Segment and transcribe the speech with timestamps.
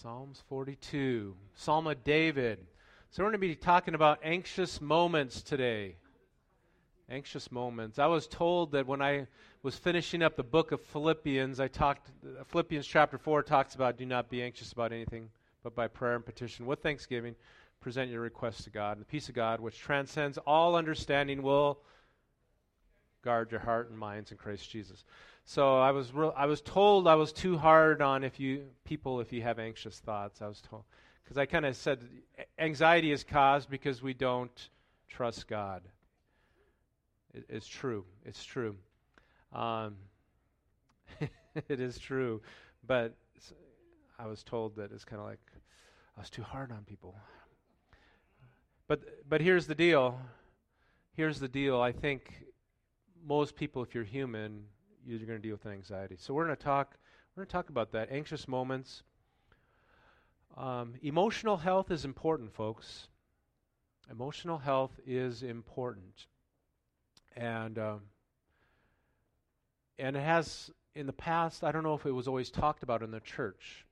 [0.00, 2.64] Psalms 42, Psalm of David.
[3.10, 5.96] So, we're going to be talking about anxious moments today.
[7.10, 7.98] Anxious moments.
[7.98, 9.26] I was told that when I
[9.64, 12.12] was finishing up the book of Philippians, I talked,
[12.46, 15.30] Philippians chapter 4 talks about do not be anxious about anything,
[15.64, 17.34] but by prayer and petition with thanksgiving,
[17.80, 18.92] present your requests to God.
[18.92, 21.80] And the peace of God, which transcends all understanding, will
[23.24, 25.02] guard your heart and minds in Christ Jesus.
[25.50, 29.18] So I was real, I was told I was too hard on if you people
[29.22, 30.42] if you have anxious thoughts.
[30.42, 30.84] I was told
[31.24, 32.06] because I kind of said
[32.58, 34.68] anxiety is caused because we don't
[35.08, 35.80] trust God.
[37.32, 38.04] It, it's true.
[38.26, 38.76] It's true.
[39.54, 39.96] Um,
[41.66, 42.42] it is true,
[42.86, 43.14] but
[44.18, 45.40] I was told that it's kind of like
[46.14, 47.16] I was too hard on people.
[48.86, 50.20] But but here's the deal.
[51.16, 51.80] Here's the deal.
[51.80, 52.34] I think
[53.26, 54.64] most people, if you're human,
[55.16, 56.16] you're going to deal with anxiety.
[56.18, 56.96] So we're going to talk.
[57.34, 59.02] We're going to talk about that anxious moments.
[60.56, 63.08] Um, emotional health is important, folks.
[64.10, 66.26] Emotional health is important,
[67.36, 68.00] and um,
[69.98, 71.62] and it has in the past.
[71.62, 73.86] I don't know if it was always talked about in the church.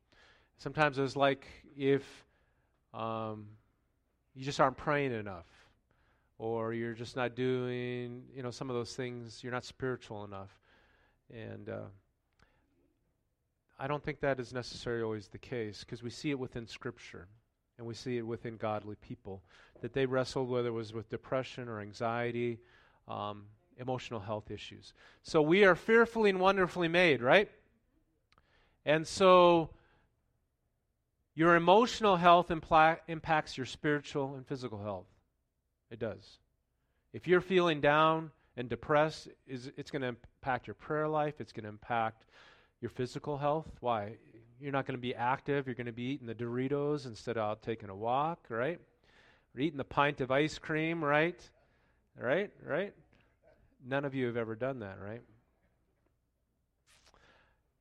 [0.58, 2.02] Sometimes it's like if
[2.94, 3.46] um,
[4.34, 5.46] you just aren't praying enough,
[6.38, 9.42] or you're just not doing, you know, some of those things.
[9.42, 10.58] You're not spiritual enough.
[11.32, 11.86] And uh,
[13.78, 17.28] I don't think that is necessarily always the case because we see it within Scripture
[17.78, 19.42] and we see it within godly people
[19.80, 22.58] that they wrestled, whether it was with depression or anxiety,
[23.06, 23.44] um,
[23.78, 24.94] emotional health issues.
[25.22, 27.50] So we are fearfully and wonderfully made, right?
[28.86, 29.70] And so
[31.34, 35.06] your emotional health impla- impacts your spiritual and physical health.
[35.90, 36.38] It does.
[37.12, 41.40] If you're feeling down and depressed, is it's going to impact your prayer life.
[41.40, 42.24] It's going to impact
[42.80, 43.68] your physical health.
[43.80, 44.12] Why?
[44.60, 45.66] You're not going to be active.
[45.66, 48.80] You're going to be eating the Doritos instead of taking a walk, right?
[49.54, 51.38] Or eating the pint of ice cream, right?
[52.18, 52.50] Right?
[52.64, 52.94] Right?
[53.86, 55.22] None of you have ever done that, right?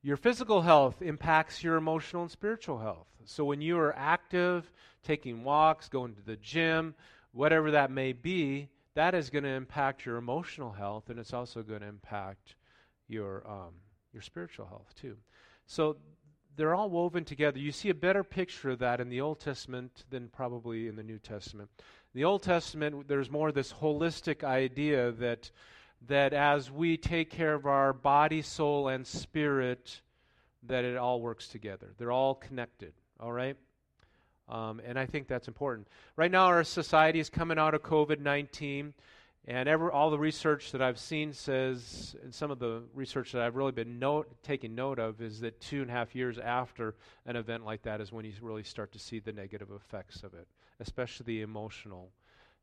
[0.02, 3.08] Your physical health impacts your emotional and spiritual health.
[3.24, 4.70] So when you are active,
[5.02, 6.94] taking walks, going to the gym,
[7.32, 11.62] whatever that may be, that is going to impact your emotional health, and it's also
[11.62, 12.56] going to impact
[13.08, 13.74] your um,
[14.12, 15.16] your spiritual health too.
[15.66, 15.96] So
[16.56, 17.58] they're all woven together.
[17.58, 21.02] You see a better picture of that in the Old Testament than probably in the
[21.02, 21.68] New Testament.
[21.78, 25.50] In the Old Testament, there's more of this holistic idea that
[26.08, 30.00] that as we take care of our body, soul, and spirit,
[30.62, 31.92] that it all works together.
[31.98, 32.92] They're all connected.
[33.20, 33.56] All right.
[34.48, 35.88] Um, and I think that's important.
[36.16, 38.94] Right now, our society is coming out of COVID 19,
[39.48, 43.42] and ever, all the research that I've seen says, and some of the research that
[43.42, 46.94] I've really been note, taking note of, is that two and a half years after
[47.26, 50.34] an event like that is when you really start to see the negative effects of
[50.34, 50.46] it,
[50.80, 52.10] especially the emotional.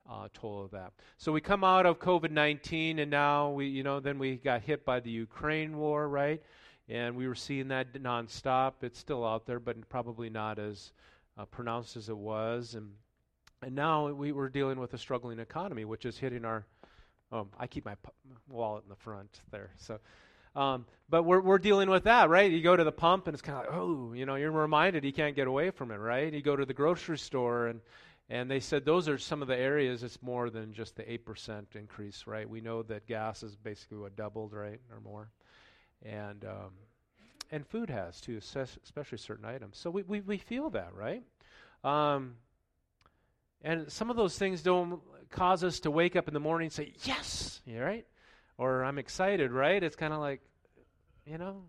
[0.05, 0.91] Uh, toll of that.
[1.17, 4.61] So we come out of COVID 19, and now we, you know, then we got
[4.61, 6.43] hit by the Ukraine war, right?
[6.89, 8.73] And we were seeing that nonstop.
[8.81, 10.91] It's still out there, but probably not as
[11.37, 12.91] uh, pronounced as it was, and
[13.61, 16.65] and now we were dealing with a struggling economy, which is hitting our.
[17.31, 17.95] Um, I keep my
[18.49, 19.99] wallet in the front there, so.
[20.55, 22.51] Um, but we're we're dealing with that, right?
[22.51, 25.03] You go to the pump and it's kind of like, oh, you know, you're reminded
[25.03, 26.31] you can't get away from it, right?
[26.31, 27.81] You go to the grocery store and
[28.29, 30.03] and they said those are some of the areas.
[30.03, 32.47] It's more than just the eight percent increase, right?
[32.47, 35.31] We know that gas is basically what doubled, right, or more,
[36.03, 36.71] and um,
[37.53, 38.39] and food has too,
[38.83, 39.77] especially certain items.
[39.77, 41.21] So we, we, we feel that, right?
[41.83, 42.33] Um,
[43.61, 44.99] and some of those things don't
[45.29, 48.07] cause us to wake up in the morning and say, yes, right?
[48.57, 49.83] Or I'm excited, right?
[49.83, 50.41] It's kind of like,
[51.27, 51.61] you know,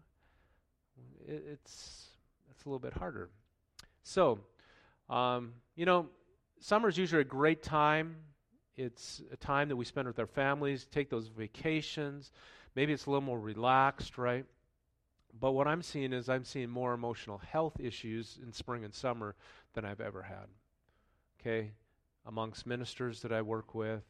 [1.28, 2.06] it, it's,
[2.50, 3.28] it's a little bit harder.
[4.05, 4.41] So,
[5.11, 6.06] um, you know,
[6.61, 8.17] summer is usually a great time.
[8.78, 12.33] It's a time that we spend with our families, take those vacations.
[12.75, 14.47] Maybe it's a little more relaxed, right?
[15.41, 19.34] But what I'm seeing is I'm seeing more emotional health issues in spring and summer
[19.75, 20.47] than I've ever had.
[21.41, 21.73] Okay?
[22.26, 24.03] Amongst ministers that I work with,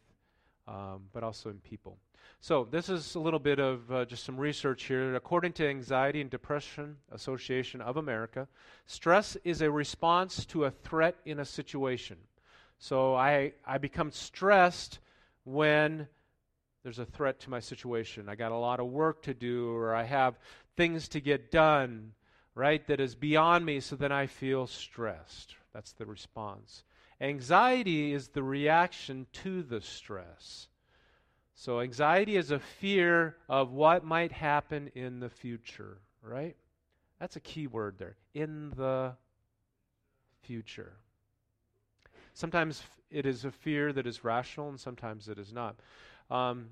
[0.68, 1.98] um, but also in people.
[2.40, 5.14] So, this is a little bit of uh, just some research here.
[5.14, 8.48] According to Anxiety and Depression Association of America,
[8.86, 12.16] stress is a response to a threat in a situation.
[12.78, 15.00] So, I, I become stressed
[15.44, 16.06] when
[16.82, 18.28] there's a threat to my situation.
[18.28, 20.38] I got a lot of work to do, or I have
[20.76, 22.12] things to get done,
[22.54, 25.54] right, that is beyond me, so then I feel stressed.
[25.72, 26.84] That's the response.
[27.20, 30.68] Anxiety is the reaction to the stress.
[31.54, 36.56] So, anxiety is a fear of what might happen in the future, right?
[37.20, 38.16] That's a key word there.
[38.34, 39.12] In the
[40.42, 40.94] future.
[42.34, 45.76] Sometimes it is a fear that is rational, and sometimes it is not.
[46.30, 46.70] Um,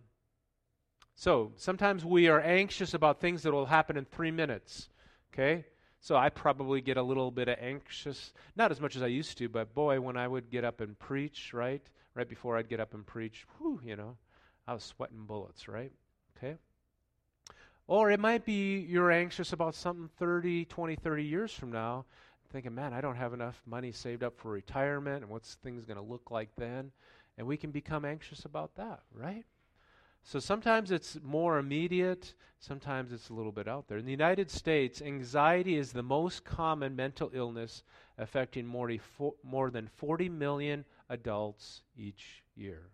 [1.23, 4.89] so sometimes we are anxious about things that will happen in three minutes.
[5.33, 5.65] Okay?
[6.01, 9.39] So I probably get a little bit of anxious, not as much as I used
[9.39, 11.81] to, but boy, when I would get up and preach, right?
[12.17, 14.17] Right before I'd get up and preach, whew, you know,
[14.67, 15.93] I was sweating bullets, right?
[16.37, 16.57] Okay?
[17.87, 22.05] Or it might be you're anxious about something 30, 20, 30 years from now,
[22.51, 25.99] thinking, man, I don't have enough money saved up for retirement, and what's things going
[25.99, 26.91] to look like then?
[27.39, 29.45] And we can become anxious about that, right?
[30.23, 33.99] So sometimes it's more immediate, sometimes it's a little bit out there.
[33.99, 37.83] In the United States, anxiety is the most common mental illness
[38.19, 38.91] affecting more,
[39.43, 42.91] more than 40 million adults each year.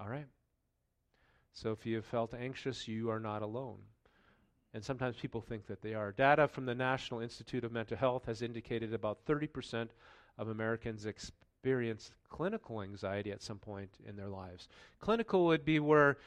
[0.00, 0.26] All right?
[1.52, 3.78] So if you have felt anxious, you are not alone.
[4.74, 6.10] And sometimes people think that they are.
[6.10, 9.90] Data from the National Institute of Mental Health has indicated about 30%
[10.36, 11.06] of Americans
[11.64, 14.68] experience clinical anxiety at some point in their lives.
[15.00, 16.18] Clinical would be where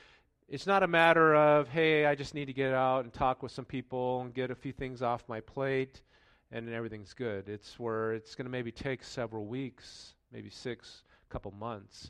[0.50, 3.51] it's not a matter of, hey, I just need to get out and talk with
[3.51, 6.01] some people and get a few things off my plate
[6.51, 7.50] and everything's good.
[7.50, 12.10] It's where it's going to maybe take several weeks, maybe six, couple months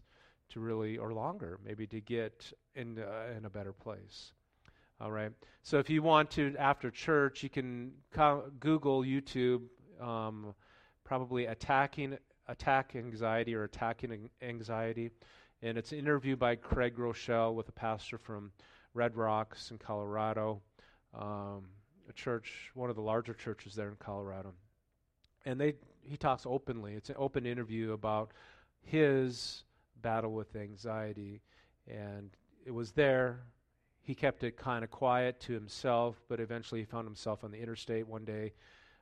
[0.51, 4.31] to really, or longer, maybe to get in, uh, in a better place.
[5.01, 5.33] All right.
[5.63, 9.63] So if you want to, after church, you can co- Google YouTube,
[9.99, 10.55] um,
[11.03, 15.11] probably attacking attack anxiety or attacking anxiety.
[15.61, 18.51] And it's an interview by Craig Groeschel with a pastor from
[18.93, 20.61] Red Rocks in Colorado,
[21.13, 21.65] um,
[22.09, 24.53] a church, one of the larger churches there in Colorado.
[25.45, 26.93] And they he talks openly.
[26.93, 28.31] It's an open interview about
[28.81, 29.63] his
[30.01, 31.41] battle with anxiety.
[31.87, 32.31] And
[32.65, 33.41] it was there.
[34.01, 37.59] He kept it kind of quiet to himself, but eventually he found himself on the
[37.59, 38.53] interstate one day,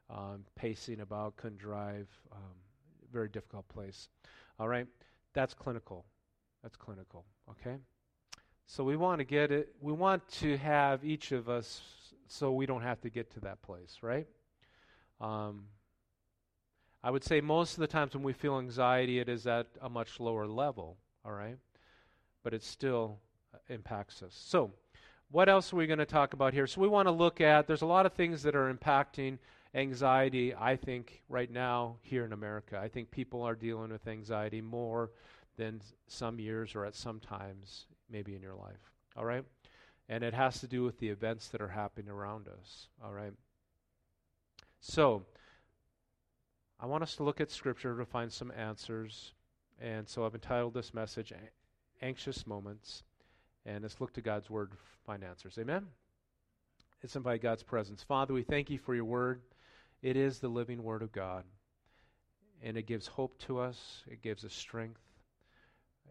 [0.10, 2.08] um, pacing about, couldn't drive.
[2.32, 2.56] Um,
[3.16, 4.10] very difficult place.
[4.60, 4.88] All right?
[5.34, 6.06] That's clinical.
[6.62, 7.26] That's clinical.
[7.52, 7.78] Okay?
[8.68, 11.82] So we want to get it, we want to have each of us
[12.28, 14.28] so we don't have to get to that place, right?
[15.22, 15.66] Um,
[17.04, 19.88] I would say most of the times when we feel anxiety, it is at a
[19.88, 21.58] much lower level, all right?
[22.44, 23.20] But it still
[23.54, 24.34] uh, impacts us.
[24.36, 24.72] So,
[25.30, 26.66] what else are we going to talk about here?
[26.66, 29.38] So, we want to look at, there's a lot of things that are impacting
[29.76, 32.80] anxiety, I think, right now here in America.
[32.82, 35.12] I think people are dealing with anxiety more
[35.58, 38.92] than some years or at some times, maybe in your life.
[39.18, 39.44] All right?
[40.08, 42.88] And it has to do with the events that are happening around us.
[43.04, 43.34] All right?
[44.80, 45.26] So,
[46.80, 49.34] I want us to look at Scripture to find some answers.
[49.80, 51.34] And so I've entitled this message
[52.02, 53.04] Anxious Moments.
[53.66, 55.58] And let's look to God's Word to find answers.
[55.60, 55.88] Amen?
[57.02, 58.04] Let's invite God's presence.
[58.04, 59.42] Father, we thank you for your Word.
[60.06, 61.46] It is the living Word of God.
[62.62, 65.02] And it gives hope to us, it gives us strength,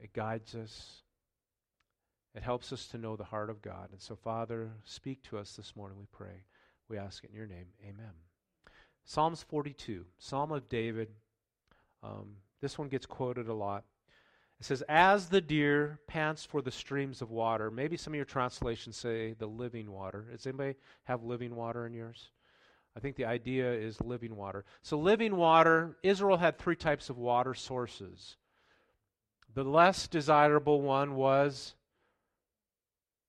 [0.02, 1.02] it guides us,
[2.34, 3.90] it helps us to know the heart of God.
[3.92, 6.42] And so, Father, speak to us this morning, we pray.
[6.88, 7.66] We ask it in your name.
[7.84, 8.10] Amen.
[9.04, 11.10] Psalms 42, Psalm of David.
[12.02, 13.84] Um, this one gets quoted a lot.
[14.58, 17.70] It says, As the deer pants for the streams of water.
[17.70, 20.26] Maybe some of your translations say the living water.
[20.32, 20.74] Does anybody
[21.04, 22.30] have living water in yours?
[22.96, 24.64] I think the idea is living water.
[24.82, 28.36] So, living water, Israel had three types of water sources.
[29.54, 31.74] The less desirable one was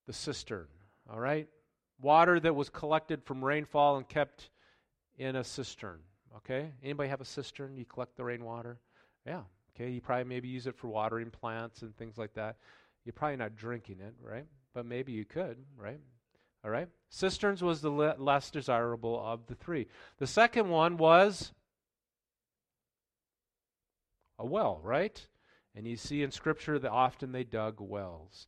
[0.06, 0.68] the cistern,
[1.10, 1.48] all right?
[2.00, 4.50] Water that was collected from rainfall and kept
[5.18, 6.00] in a cistern,
[6.38, 6.72] okay?
[6.84, 7.78] Anybody have a cistern?
[7.78, 8.80] You collect the rainwater?
[9.26, 9.42] Yeah,
[9.76, 9.90] okay.
[9.90, 12.58] You probably maybe use it for watering plants and things like that.
[13.04, 14.46] You're probably not drinking it, right?
[14.74, 16.00] But maybe you could, right?
[16.66, 16.90] All right?
[17.10, 19.88] Cisterns was the le- less desirable of the three.
[20.18, 21.54] The second one was
[24.40, 25.28] a well, right?
[25.76, 28.48] And you see in Scripture that often they dug wells.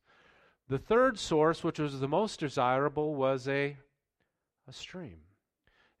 [0.68, 3.76] The third source, which was the most desirable, was a,
[4.66, 5.18] a stream.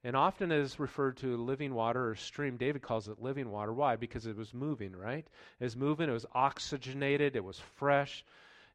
[0.02, 2.56] And often is referred to living water or stream.
[2.56, 3.72] David calls it living water.
[3.72, 3.94] Why?
[3.94, 5.26] Because it was moving, right?
[5.60, 8.24] It was moving, it was oxygenated, it was fresh.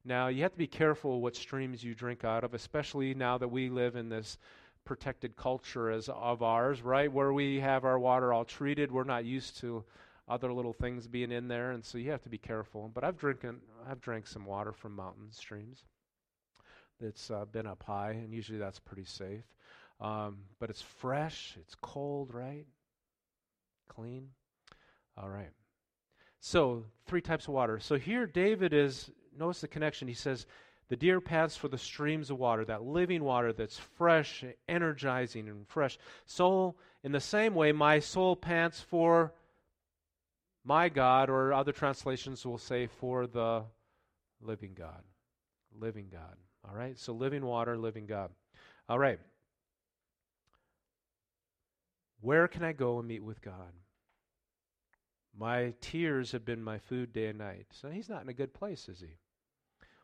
[0.06, 3.48] Now, you have to be careful what streams you drink out of, especially now that
[3.48, 4.38] we live in this
[4.84, 7.12] protected culture as of ours, right?
[7.12, 8.92] Where we have our water all treated.
[8.92, 9.84] We're not used to
[10.28, 12.92] other little things being in there, and so you have to be careful.
[12.94, 15.84] But I've drinking I've drank some water from mountain streams
[17.00, 19.44] that's uh, been up high, and usually that's pretty safe.
[20.02, 22.66] Um, but it's fresh, it's cold, right?
[23.88, 24.28] Clean.
[25.18, 25.52] All right.
[26.40, 27.80] So, three types of water.
[27.80, 30.08] So here David is notice the connection.
[30.08, 30.46] He says,
[30.90, 35.68] The deer pants for the streams of water, that living water that's fresh, energizing, and
[35.68, 35.98] fresh.
[36.26, 39.34] So, in the same way, my soul pants for
[40.64, 43.64] my God, or other translations will say for the
[44.42, 45.04] living God.
[45.78, 46.38] Living God.
[46.68, 46.98] All right?
[46.98, 48.32] So living water, living God.
[48.88, 49.20] All right.
[52.22, 53.74] Where can I go and meet with God?
[55.38, 57.66] My tears have been my food day and night.
[57.72, 59.18] So he's not in a good place, is he?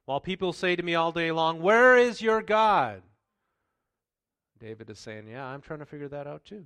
[0.10, 3.04] While people say to me all day long, Where is your God?
[4.60, 6.66] David is saying, Yeah, I'm trying to figure that out too.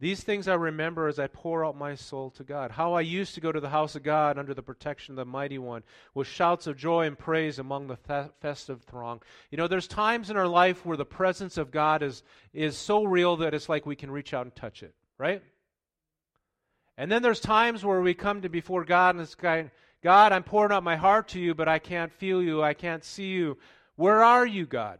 [0.00, 2.72] These things I remember as I pour out my soul to God.
[2.72, 5.24] How I used to go to the house of God under the protection of the
[5.24, 5.84] Mighty One
[6.14, 9.22] with shouts of joy and praise among the th- festive throng.
[9.52, 13.04] You know, there's times in our life where the presence of God is, is so
[13.04, 15.44] real that it's like we can reach out and touch it, right?
[16.98, 19.70] And then there's times where we come to before God and it's kind
[20.02, 22.62] God, I'm pouring out my heart to you, but I can't feel you.
[22.62, 23.58] I can't see you.
[23.96, 24.98] Where are you, God?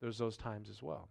[0.00, 1.08] There's those times as well.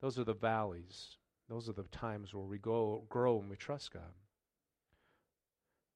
[0.00, 1.16] Those are the valleys.
[1.48, 4.12] Those are the times where we go, grow and we trust God.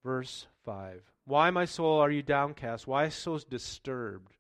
[0.02, 2.87] Verse 5 Why, my soul, are you downcast?
[2.87, 4.32] Why so disturbed?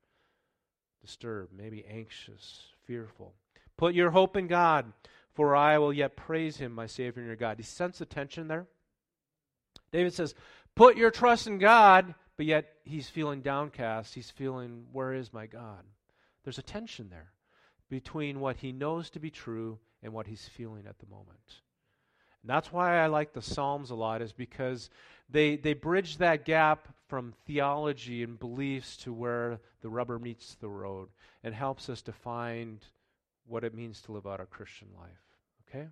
[1.00, 3.34] Disturbed, maybe anxious, fearful.
[3.76, 4.92] Put your hope in God,
[5.34, 7.56] for I will yet praise him, my Savior and your God.
[7.56, 8.66] Do you sense the tension there?
[9.90, 10.34] David says,
[10.74, 14.14] Put your trust in God, but yet he's feeling downcast.
[14.14, 15.84] He's feeling, Where is my God?
[16.44, 17.32] There's a tension there
[17.88, 21.60] between what he knows to be true and what he's feeling at the moment.
[22.42, 24.90] And that's why I like the Psalms a lot, is because
[25.30, 30.68] they, they bridge that gap from theology and beliefs to where the rubber meets the
[30.68, 31.08] road
[31.44, 32.84] and helps us to find
[33.46, 35.10] what it means to live out our Christian life.
[35.68, 35.88] Okay?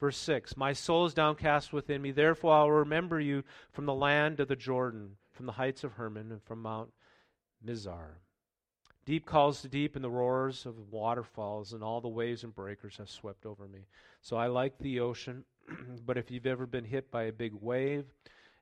[0.00, 3.94] Verse 6 My soul is downcast within me, therefore I will remember you from the
[3.94, 6.90] land of the Jordan, from the heights of Hermon, and from Mount
[7.64, 8.18] Mizar.
[9.04, 12.98] Deep calls to deep, and the roars of waterfalls, and all the waves and breakers
[12.98, 13.86] have swept over me.
[14.20, 15.44] So I like the ocean,
[16.06, 18.04] but if you've ever been hit by a big wave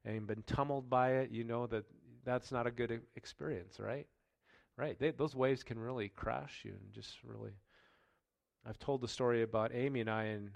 [0.05, 1.85] and been tumbled by it, you know that
[2.25, 4.07] that's not a good experience, right?
[4.77, 4.99] Right.
[4.99, 7.53] They, those waves can really crash you and just really.
[8.69, 10.51] I've told the story about Amy and I, and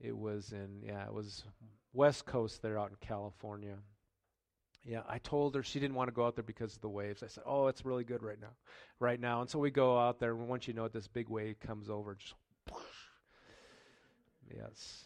[0.00, 1.44] it was in, yeah, it was
[1.92, 3.76] West Coast there out in California.
[4.84, 7.22] Yeah, I told her she didn't want to go out there because of the waves.
[7.22, 8.52] I said, "Oh, it's really good right now,
[9.00, 11.28] right now." And so we go out there, and once you know it, this big
[11.28, 12.34] wave comes over, just
[12.70, 12.82] whoosh.
[14.56, 15.04] yes.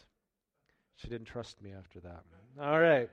[0.97, 2.23] She didn't trust me after that.
[2.61, 3.09] All right,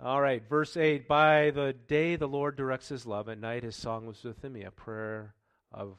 [0.00, 0.48] all right.
[0.48, 4.22] Verse eight: By the day the Lord directs His love; at night His song was
[4.22, 5.34] within me, a prayer
[5.72, 5.98] of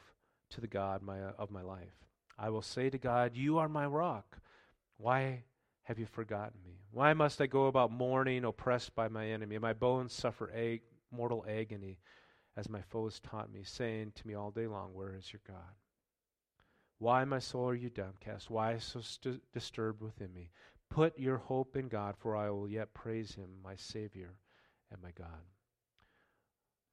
[0.52, 2.05] to the God my of my life.
[2.38, 4.38] I will say to God, You are my rock.
[4.98, 5.44] Why
[5.84, 6.80] have you forgotten me?
[6.92, 9.58] Why must I go about mourning, oppressed by my enemy?
[9.58, 12.00] My bones suffer ag- mortal agony,
[12.58, 15.76] as my foes taunt me, saying to me all day long, Where is your God?
[16.98, 18.50] Why, my soul, are you downcast?
[18.50, 20.50] Why so st- disturbed within me?
[20.90, 24.36] Put your hope in God, for I will yet praise him, my Savior
[24.92, 25.44] and my God.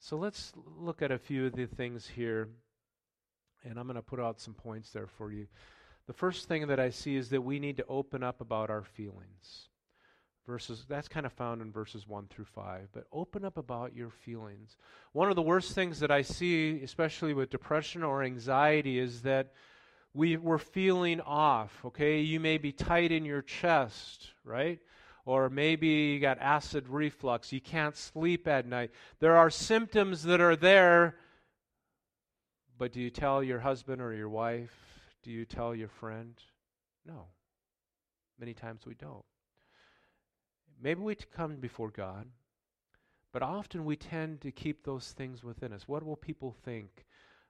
[0.00, 2.48] So let's look at a few of the things here
[3.64, 5.46] and I'm going to put out some points there for you.
[6.06, 8.82] The first thing that I see is that we need to open up about our
[8.82, 9.68] feelings.
[10.46, 14.10] Verses that's kind of found in verses 1 through 5, but open up about your
[14.10, 14.76] feelings.
[15.12, 19.52] One of the worst things that I see, especially with depression or anxiety, is that
[20.14, 22.20] we, we're feeling off, okay?
[22.20, 24.80] You may be tight in your chest, right?
[25.24, 27.52] Or maybe you got acid reflux.
[27.52, 28.90] You can't sleep at night.
[29.20, 31.14] There are symptoms that are there
[32.82, 34.74] but do you tell your husband or your wife?
[35.22, 36.34] Do you tell your friend?
[37.06, 37.26] No.
[38.40, 39.24] Many times we don't.
[40.82, 42.26] Maybe we come before God,
[43.32, 45.86] but often we tend to keep those things within us.
[45.86, 47.04] What will people think?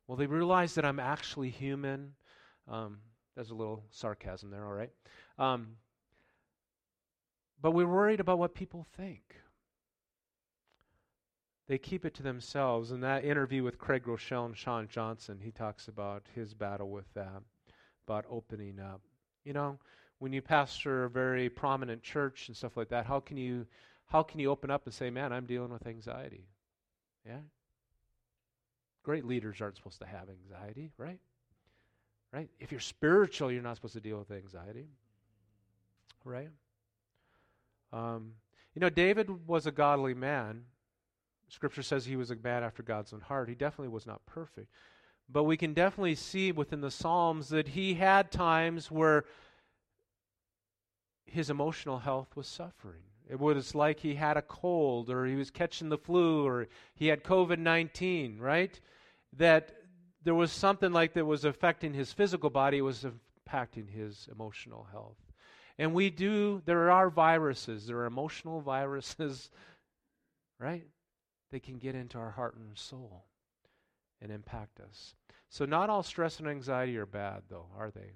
[0.07, 2.13] Will they realize that I'm actually human?
[2.69, 2.99] Um,
[3.35, 4.93] there's a little sarcasm there, all right?
[5.39, 5.77] Um,
[7.59, 9.37] but we're worried about what people think
[11.73, 12.91] they keep it to themselves.
[12.91, 17.07] In that interview with Craig Groeschel and Sean Johnson, he talks about his battle with
[17.15, 17.41] that,
[18.07, 19.01] about opening up.
[19.43, 19.79] You know,
[20.19, 23.67] when you pastor a very prominent church and stuff like that, how can you
[24.05, 26.45] how can you open up and say, "Man, I'm dealing with anxiety"?
[27.25, 27.41] Yeah.
[29.03, 31.21] Great leaders aren't supposed to have anxiety, right?
[32.35, 32.51] Right?
[32.61, 34.89] If you're spiritual, you're not supposed to deal with anxiety.
[36.23, 36.51] Right?
[37.95, 38.35] Um,
[38.75, 40.67] you know, David was a godly man,
[41.53, 43.51] Scripture says he was a man after God's own heart.
[43.51, 44.71] He definitely was not perfect.
[45.29, 49.25] But we can definitely see within the Psalms that he had times where
[51.27, 53.03] his emotional health was suffering.
[53.29, 57.09] It was like he had a cold or he was catching the flu or he
[57.09, 58.81] had COVID 19, right?
[59.37, 59.73] That
[60.25, 64.87] there was something like that was affecting his physical body, it was impacting his emotional
[64.91, 65.19] health.
[65.79, 69.51] And we do, there are viruses, there are emotional viruses,
[70.59, 70.87] right?
[71.53, 73.27] They can get into our heart and soul
[74.23, 75.15] and impact us.
[75.51, 78.13] So, not all stress and anxiety are bad, though, are they?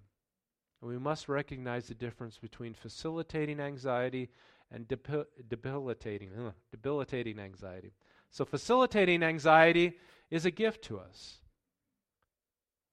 [0.80, 4.30] We must recognize the difference between facilitating anxiety
[4.72, 7.92] and debilitating, ugh, debilitating anxiety.
[8.30, 9.98] So, facilitating anxiety
[10.30, 11.36] is a gift to us.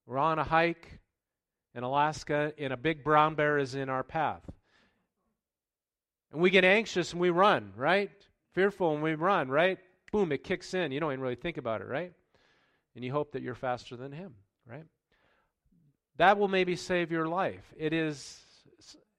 [0.06, 1.00] We're on a hike
[1.74, 4.44] in Alaska, and a big brown bear is in our path.
[6.34, 8.12] And we get anxious and we run, right?
[8.54, 9.80] Fearful and we run, right?
[10.14, 10.92] Boom, it kicks in.
[10.92, 12.14] You don't even really think about it, right?
[12.96, 14.86] And you hope that you're faster than him, right?
[16.18, 17.74] That will maybe save your life.
[17.76, 18.40] It is,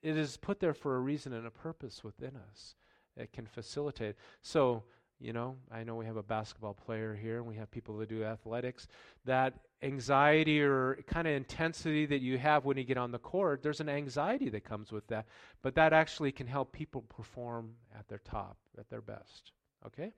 [0.02, 2.76] it is put there for a reason and a purpose within us.
[3.16, 4.14] It can facilitate.
[4.42, 4.84] So,
[5.18, 8.08] you know, I know we have a basketball player here, and we have people that
[8.08, 8.86] do athletics.
[9.24, 13.64] That anxiety or kind of intensity that you have when you get on the court,
[13.64, 15.26] there's an anxiety that comes with that,
[15.60, 19.50] but that actually can help people perform at their top, at their best.
[19.84, 20.12] Okay?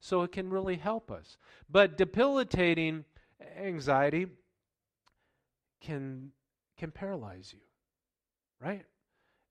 [0.00, 1.36] So it can really help us.
[1.68, 3.04] But debilitating
[3.58, 4.26] anxiety
[5.80, 6.32] can
[6.78, 7.60] can paralyze you.
[8.60, 8.84] Right?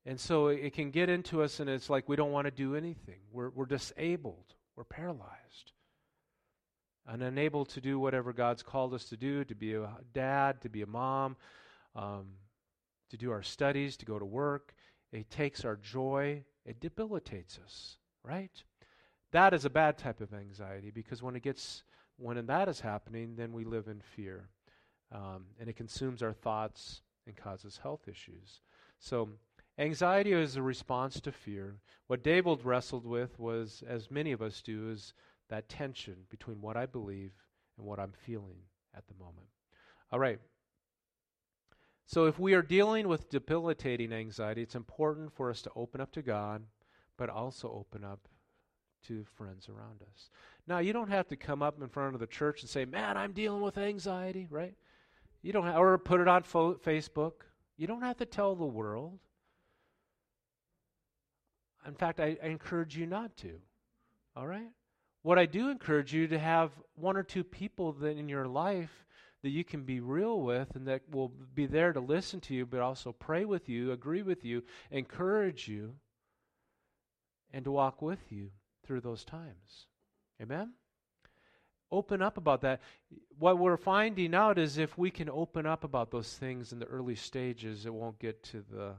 [0.06, 2.74] And so it can get into us, and it's like we don't want to do
[2.74, 3.20] anything.
[3.30, 5.72] We're, we're disabled, we're paralyzed,
[7.06, 10.68] and unable to do whatever God's called us to do to be a dad, to
[10.68, 11.36] be a mom,
[11.94, 12.28] um,
[13.10, 14.74] to do our studies, to go to work.
[15.12, 18.62] It takes our joy, it debilitates us, right?
[19.32, 21.84] That is a bad type of anxiety because when it gets
[22.20, 24.48] when that is happening, then we live in fear.
[25.12, 28.60] Um, and it consumes our thoughts and causes health issues.
[28.98, 29.30] So,
[29.78, 31.76] anxiety is a response to fear.
[32.06, 35.14] What David wrestled with was, as many of us do, is
[35.48, 37.32] that tension between what I believe
[37.78, 38.58] and what I'm feeling
[38.94, 39.48] at the moment.
[40.12, 40.38] All right.
[42.06, 46.12] So, if we are dealing with debilitating anxiety, it's important for us to open up
[46.12, 46.62] to God,
[47.16, 48.28] but also open up
[49.08, 50.30] to friends around us.
[50.66, 53.16] Now, you don't have to come up in front of the church and say, "Man,
[53.16, 54.74] I'm dealing with anxiety," right?
[55.42, 57.44] You don't have, or put it on fo- Facebook.
[57.76, 59.18] You don't have to tell the world.
[61.86, 63.58] In fact, I, I encourage you not to.
[64.36, 64.70] All right?
[65.22, 69.06] What I do encourage you to have one or two people that in your life
[69.42, 72.66] that you can be real with and that will be there to listen to you,
[72.66, 75.94] but also pray with you, agree with you, encourage you,
[77.52, 78.50] and to walk with you
[78.84, 79.86] through those times.
[80.40, 80.72] Amen?
[81.92, 82.80] Open up about that.
[83.38, 86.86] What we're finding out is if we can open up about those things in the
[86.86, 88.94] early stages, it won't get to the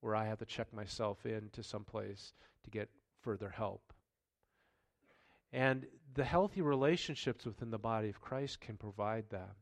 [0.00, 2.32] where I have to check myself into some place
[2.64, 3.92] to get further help.
[5.52, 9.54] And the healthy relationships within the body of Christ can provide that.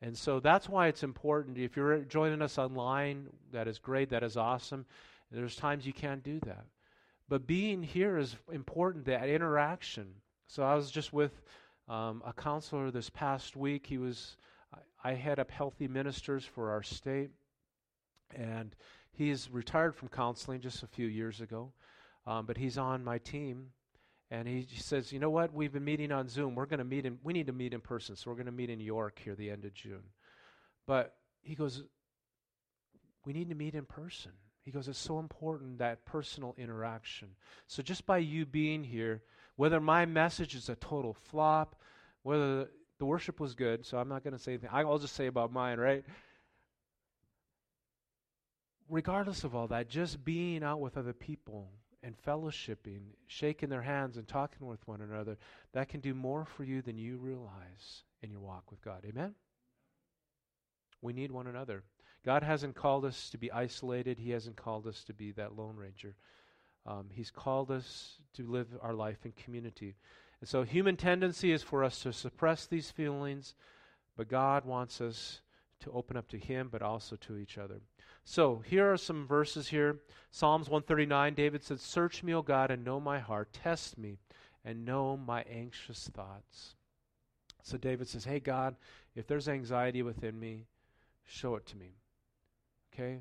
[0.00, 1.58] And so that's why it's important.
[1.58, 4.86] If you're joining us online, that is great, that is awesome.
[5.30, 6.64] There's times you can't do that.
[7.32, 10.16] But being here is important, that interaction.
[10.48, 11.40] So I was just with
[11.88, 13.86] um, a counselor this past week.
[13.86, 14.36] He was,
[14.74, 17.30] I, I head up healthy ministers for our state,
[18.34, 18.76] and
[19.12, 21.72] he's retired from counseling just a few years ago,
[22.26, 23.68] um, but he's on my team.
[24.30, 25.54] And he says, you know what?
[25.54, 26.54] We've been meeting on Zoom.
[26.54, 27.18] We're going to meet in.
[27.24, 29.50] We need to meet in person, so we're going to meet in York here the
[29.50, 30.04] end of June.
[30.86, 31.82] But he goes,
[33.24, 34.32] we need to meet in person.
[34.64, 37.28] He goes, It's so important that personal interaction.
[37.66, 39.22] So just by you being here,
[39.56, 41.76] whether my message is a total flop,
[42.22, 44.70] whether the worship was good, so I'm not going to say anything.
[44.72, 46.04] I'll just say about mine, right?
[48.88, 51.70] Regardless of all that, just being out with other people
[52.02, 55.36] and fellowshipping, shaking their hands and talking with one another,
[55.72, 59.04] that can do more for you than you realize in your walk with God.
[59.04, 59.34] Amen?
[61.00, 61.82] We need one another.
[62.24, 65.76] God hasn't called us to be isolated, He hasn't called us to be that Lone
[65.76, 66.14] Ranger.
[66.86, 69.94] Um, he's called us to live our life in community.
[70.40, 73.54] And so, human tendency is for us to suppress these feelings,
[74.16, 75.40] but God wants us
[75.80, 77.80] to open up to Him, but also to each other.
[78.24, 80.00] So, here are some verses here.
[80.32, 83.52] Psalms 139, David said, Search me, O God, and know my heart.
[83.52, 84.18] Test me
[84.64, 86.74] and know my anxious thoughts.
[87.62, 88.74] So, David says, Hey, God,
[89.14, 90.66] if there's anxiety within me,
[91.24, 91.94] show it to me.
[92.92, 93.20] Okay?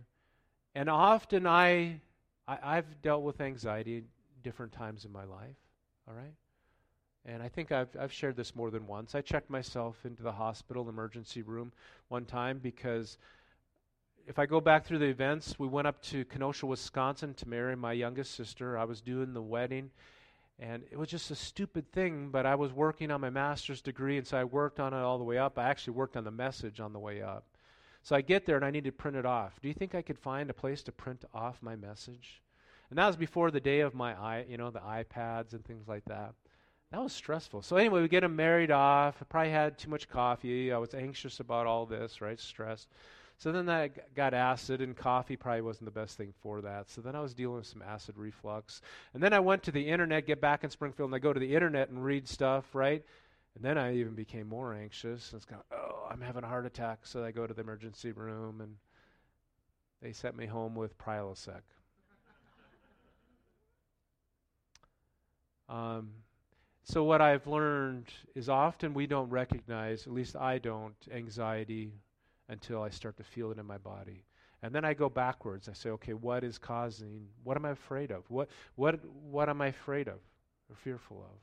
[0.75, 2.01] And often I,
[2.47, 4.03] I have dealt with anxiety
[4.43, 5.57] different times in my life.
[6.07, 6.33] All right?
[7.25, 9.13] And I think I've, I've shared this more than once.
[9.13, 11.71] I checked myself into the hospital emergency room
[12.07, 13.17] one time because
[14.27, 17.75] if I go back through the events, we went up to Kenosha, Wisconsin to marry
[17.75, 18.77] my youngest sister.
[18.77, 19.91] I was doing the wedding,
[20.59, 24.17] and it was just a stupid thing, but I was working on my master's degree,
[24.17, 25.57] and so I worked on it all the way up.
[25.57, 27.45] I actually worked on the message on the way up.
[28.03, 29.59] So I get there and I need to print it off.
[29.61, 32.41] Do you think I could find a place to print off my message?
[32.89, 36.05] And that was before the day of my you know, the iPads and things like
[36.05, 36.33] that.
[36.91, 37.61] That was stressful.
[37.61, 39.15] So anyway, we get them married off.
[39.21, 40.73] I probably had too much coffee.
[40.73, 42.37] I was anxious about all this, right?
[42.37, 42.89] Stressed.
[43.37, 46.91] So then I got acid, and coffee probably wasn't the best thing for that.
[46.91, 48.81] So then I was dealing with some acid reflux.
[49.13, 51.39] And then I went to the internet, get back in Springfield, and I go to
[51.39, 53.03] the internet and read stuff, right?
[53.55, 55.33] And then I even became more anxious.
[55.35, 56.99] It's going, oh, I'm having a heart attack.
[57.03, 58.75] So I go to the emergency room, and
[60.01, 61.61] they sent me home with Prilosec.
[65.69, 66.11] um,
[66.83, 71.91] so what I've learned is often we don't recognize, at least I don't, anxiety
[72.49, 74.23] until I start to feel it in my body.
[74.63, 75.69] And then I go backwards.
[75.69, 78.23] I say, okay, what is causing, what am I afraid of?
[78.29, 80.19] What, what, what am I afraid of
[80.69, 81.39] or fearful of?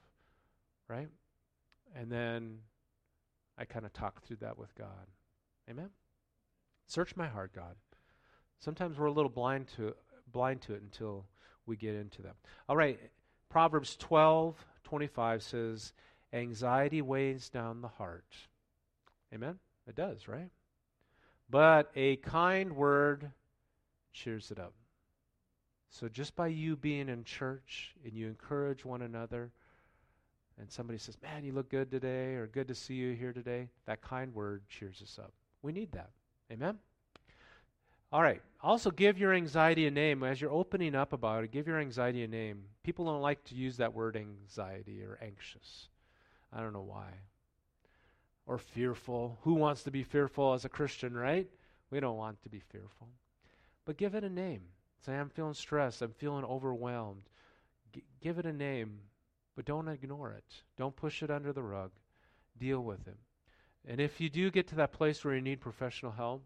[0.95, 1.09] Right?
[1.95, 2.59] And then
[3.57, 5.07] I kind of talk through that with God.
[5.69, 5.91] Amen?
[6.87, 7.77] Search my heart, God.
[8.61, 9.95] Sometimes we're a little blind to,
[10.33, 11.27] blind to it until
[11.67, 12.35] we get into them.
[12.69, 12.99] All right,
[13.49, 15.93] Proverbs 12, 25 says,
[16.33, 18.37] Anxiety weighs down the heart.
[19.33, 19.59] Amen?
[19.87, 20.51] It does, right?
[21.51, 23.31] But a kind word
[24.13, 24.75] cheers it up.
[25.91, 29.53] So just by you being in church and you encourage one another,
[30.59, 33.69] and somebody says, Man, you look good today, or good to see you here today,
[33.87, 35.33] that kind word cheers us up.
[35.63, 36.11] We need that.
[36.53, 36.79] Amen?
[38.13, 38.41] All right.
[38.63, 40.25] Also, give your anxiety a name.
[40.25, 42.65] As you're opening up about it, give your anxiety a name.
[42.83, 45.89] People don't like to use that word anxiety or anxious.
[46.53, 47.13] I don't know why
[48.49, 49.39] or fearful.
[49.43, 51.47] Who wants to be fearful as a Christian, right?
[51.91, 53.09] We don't want to be fearful.
[53.85, 54.63] But give it a name.
[55.05, 56.03] Say, I'm feeling stressed.
[56.03, 57.23] I'm feeling overwhelmed.
[57.93, 58.99] G- give it a name,
[59.59, 60.45] but don't ignore it.
[60.77, 61.91] Don't push it under the rug.
[62.61, 63.17] Deal with it.
[63.89, 66.45] And if you do get to that place where you need professional help,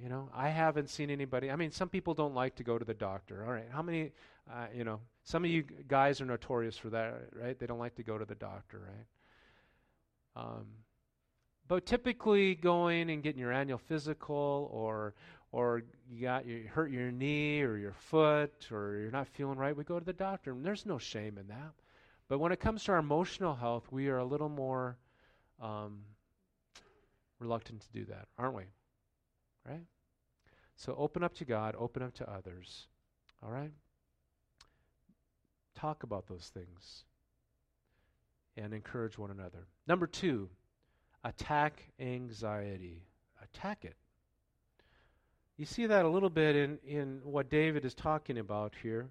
[0.00, 1.50] you know, I haven't seen anybody.
[1.50, 3.44] I mean, some people don't like to go to the doctor.
[3.44, 4.12] All right, how many,
[4.48, 7.58] uh, you know, some of you guys are notorious for that, right?
[7.58, 8.80] They don't like to go to the doctor,
[10.36, 10.44] right?
[10.44, 10.66] Um,
[11.66, 15.14] but typically, going and getting your annual physical, or
[15.52, 19.76] or you got you hurt your knee or your foot, or you're not feeling right,
[19.76, 20.52] we go to the doctor.
[20.52, 21.74] And there's no shame in that.
[22.28, 24.96] But when it comes to our emotional health, we are a little more
[25.60, 26.00] um,
[27.38, 28.64] reluctant to do that, aren't we?
[29.68, 29.84] Right?
[30.76, 32.86] So open up to God, open up to others.
[33.44, 33.72] All right?
[35.74, 37.04] Talk about those things
[38.56, 39.66] and encourage one another.
[39.86, 40.48] Number two,
[41.24, 43.02] attack anxiety.
[43.42, 43.96] Attack it.
[45.56, 49.08] You see that a little bit in, in what David is talking about here.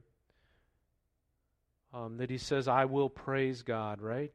[1.94, 4.34] Um, that he says, I will praise God, right?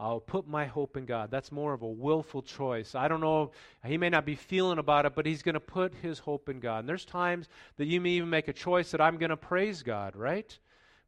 [0.00, 1.30] I'll put my hope in God.
[1.30, 2.96] That's more of a willful choice.
[2.96, 3.52] I don't know,
[3.86, 6.58] he may not be feeling about it, but he's going to put his hope in
[6.58, 6.80] God.
[6.80, 9.84] And there's times that you may even make a choice that I'm going to praise
[9.84, 10.58] God, right?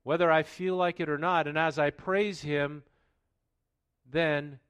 [0.05, 1.49] Whether I feel like it or not.
[1.49, 2.85] And as I praise him,
[4.09, 4.61] then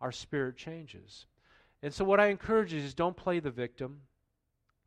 [0.00, 1.26] our spirit changes.
[1.82, 4.00] And so, what I encourage you is don't play the victim,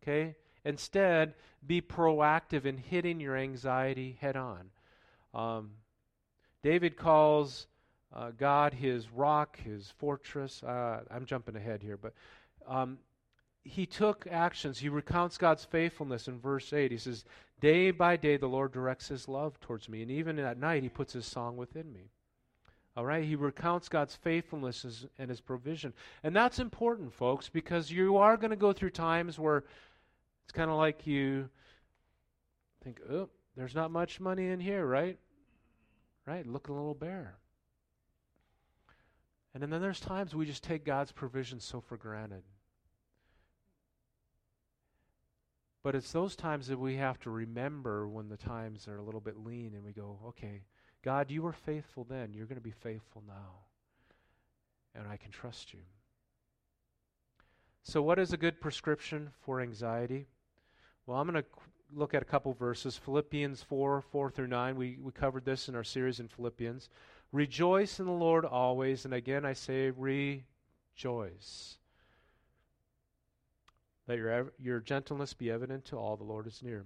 [0.02, 0.36] okay?
[0.66, 1.34] Instead,
[1.66, 4.70] be proactive in hitting your anxiety head on.
[5.34, 5.72] Um,
[6.64, 7.68] David calls
[8.14, 10.64] uh, God his rock, his fortress.
[10.64, 12.14] Uh, I'm jumping ahead here, but
[12.68, 12.98] um,
[13.64, 14.80] he took actions.
[14.80, 16.92] He recounts God's faithfulness in verse 8.
[16.92, 17.24] He says,
[17.60, 20.90] Day by day the Lord directs his love towards me, and even at night he
[20.90, 22.10] puts his song within me.
[22.98, 25.94] All right, he recounts God's faithfulness and his provision.
[26.24, 29.64] And that's important, folks, because you are going to go through times where
[30.50, 31.48] it's kind of like you
[32.84, 35.16] think, oh, there's not much money in here, right?
[36.26, 36.44] Right?
[36.48, 37.36] Looking a little bare.
[39.54, 42.42] And then there's times we just take God's provision so for granted.
[45.84, 49.22] But it's those times that we have to remember when the times are a little
[49.22, 50.64] bit lean and we go, okay,
[51.04, 52.34] God, you were faithful then.
[52.34, 53.66] You're going to be faithful now.
[54.96, 55.82] And I can trust you.
[57.84, 60.26] So, what is a good prescription for anxiety?
[61.10, 61.50] Well, I'm going to
[61.92, 62.96] look at a couple verses.
[62.96, 64.76] Philippians 4 4 through 9.
[64.76, 66.88] We, we covered this in our series in Philippians.
[67.32, 69.06] Rejoice in the Lord always.
[69.06, 71.80] And again, I say rejoice.
[74.08, 76.16] Let your, your gentleness be evident to all.
[76.16, 76.86] The Lord is near.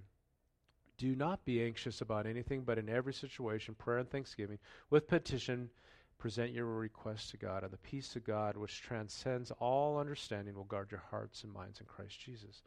[0.97, 4.59] Do not be anxious about anything, but in every situation, prayer and thanksgiving,
[4.89, 5.69] with petition,
[6.17, 10.63] present your requests to God, and the peace of God, which transcends all understanding, will
[10.63, 12.63] guard your hearts and minds in Christ Jesus.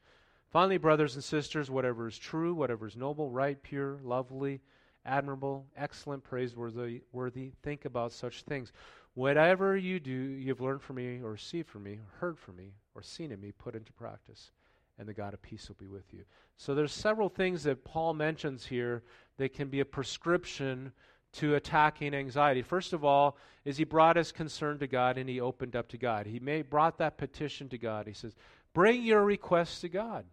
[0.50, 4.60] Finally, brothers and sisters, whatever is true, whatever is noble, right, pure, lovely,
[5.04, 8.72] admirable, excellent, praiseworthy, worthy, think about such things.
[9.14, 12.74] Whatever you do, you've learned from me, or received from me, or heard from me,
[12.94, 14.52] or seen in me, put into practice,
[14.98, 16.24] and the God of peace will be with you.
[16.56, 19.02] So there's several things that Paul mentions here
[19.38, 20.92] that can be a prescription
[21.32, 22.62] to attacking anxiety.
[22.62, 25.98] First of all, is he brought his concern to God and he opened up to
[25.98, 26.26] God.
[26.26, 28.06] He may brought that petition to God.
[28.06, 28.34] He says,
[28.72, 30.24] "Bring your requests to God."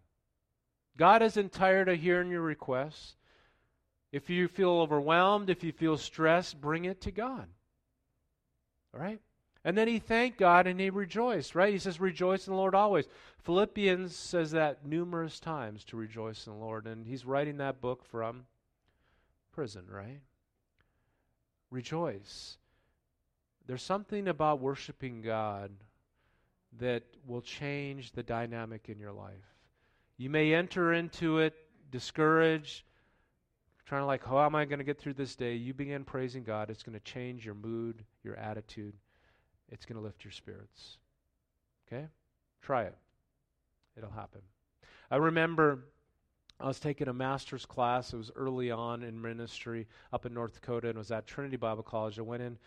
[0.97, 3.15] God isn't tired of hearing your requests.
[4.11, 7.47] If you feel overwhelmed, if you feel stressed, bring it to God.
[8.93, 9.19] All right?
[9.65, 11.73] And then he thanked God and he rejoiced, right?
[11.73, 13.07] He says, Rejoice in the Lord always.
[13.39, 16.85] Philippians says that numerous times to rejoice in the Lord.
[16.85, 18.45] And he's writing that book from
[19.53, 20.19] prison, right?
[21.71, 22.57] Rejoice.
[23.65, 25.71] There's something about worshiping God
[26.79, 29.52] that will change the dynamic in your life.
[30.23, 31.53] You may enter into it
[31.91, 32.83] discouraged,
[33.85, 35.55] trying to like, how am I going to get through this day?
[35.55, 36.69] You begin praising God.
[36.69, 38.93] It's going to change your mood, your attitude.
[39.67, 40.95] It's going to lift your spirits.
[41.85, 42.05] Okay?
[42.61, 42.95] Try it.
[43.97, 44.39] It'll happen.
[45.11, 45.87] I remember
[46.57, 48.13] I was taking a master's class.
[48.13, 51.83] It was early on in ministry up in North Dakota and was at Trinity Bible
[51.83, 52.17] College.
[52.17, 52.57] I went in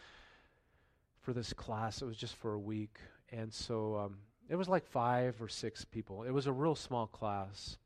[1.22, 2.02] for this class.
[2.02, 2.98] It was just for a week.
[3.32, 4.16] And so um,
[4.48, 6.22] it was like five or six people.
[6.22, 7.78] It was a real small class.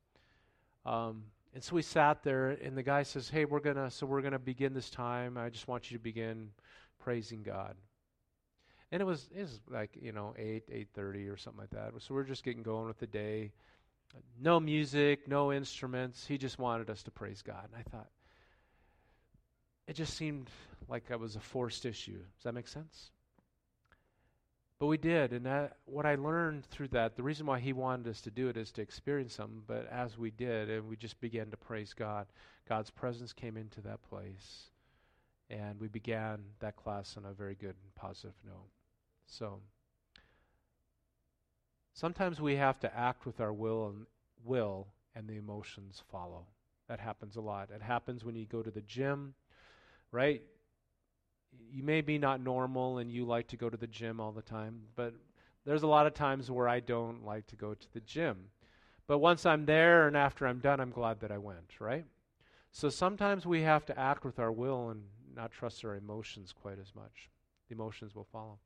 [0.85, 4.23] Um, and so we sat there, and the guy says, "Hey, we're gonna so we're
[4.23, 5.37] gonna begin this time.
[5.37, 6.51] I just want you to begin
[6.99, 7.77] praising God."
[8.93, 11.93] And it was it was like you know eight eight thirty or something like that.
[12.03, 13.53] So we're just getting going with the day.
[14.41, 16.27] No music, no instruments.
[16.27, 17.69] He just wanted us to praise God.
[17.73, 18.11] And I thought
[19.87, 20.49] it just seemed
[20.89, 22.19] like that was a forced issue.
[22.19, 23.11] Does that make sense?
[24.81, 28.09] But we did, and that, what I learned through that, the reason why he wanted
[28.09, 29.63] us to do it is to experience something.
[29.67, 32.27] But as we did, and we just began to praise God,
[32.67, 34.71] God's presence came into that place,
[35.51, 38.71] and we began that class on a very good and positive note.
[39.27, 39.61] So
[41.93, 44.07] sometimes we have to act with our will and
[44.47, 46.47] will, and the emotions follow.
[46.89, 47.69] That happens a lot.
[47.71, 49.35] It happens when you go to the gym,
[50.11, 50.41] right?
[51.71, 54.43] You may be not normal and you like to go to the gym all the
[54.43, 55.15] time, but
[55.65, 58.47] there's a lot of times where I don't like to go to the gym.
[59.07, 62.05] But once I'm there and after I'm done, I'm glad that I went, right?
[62.73, 65.03] So sometimes we have to act with our will and
[65.35, 67.31] not trust our emotions quite as much.
[67.69, 68.59] The emotions will follow.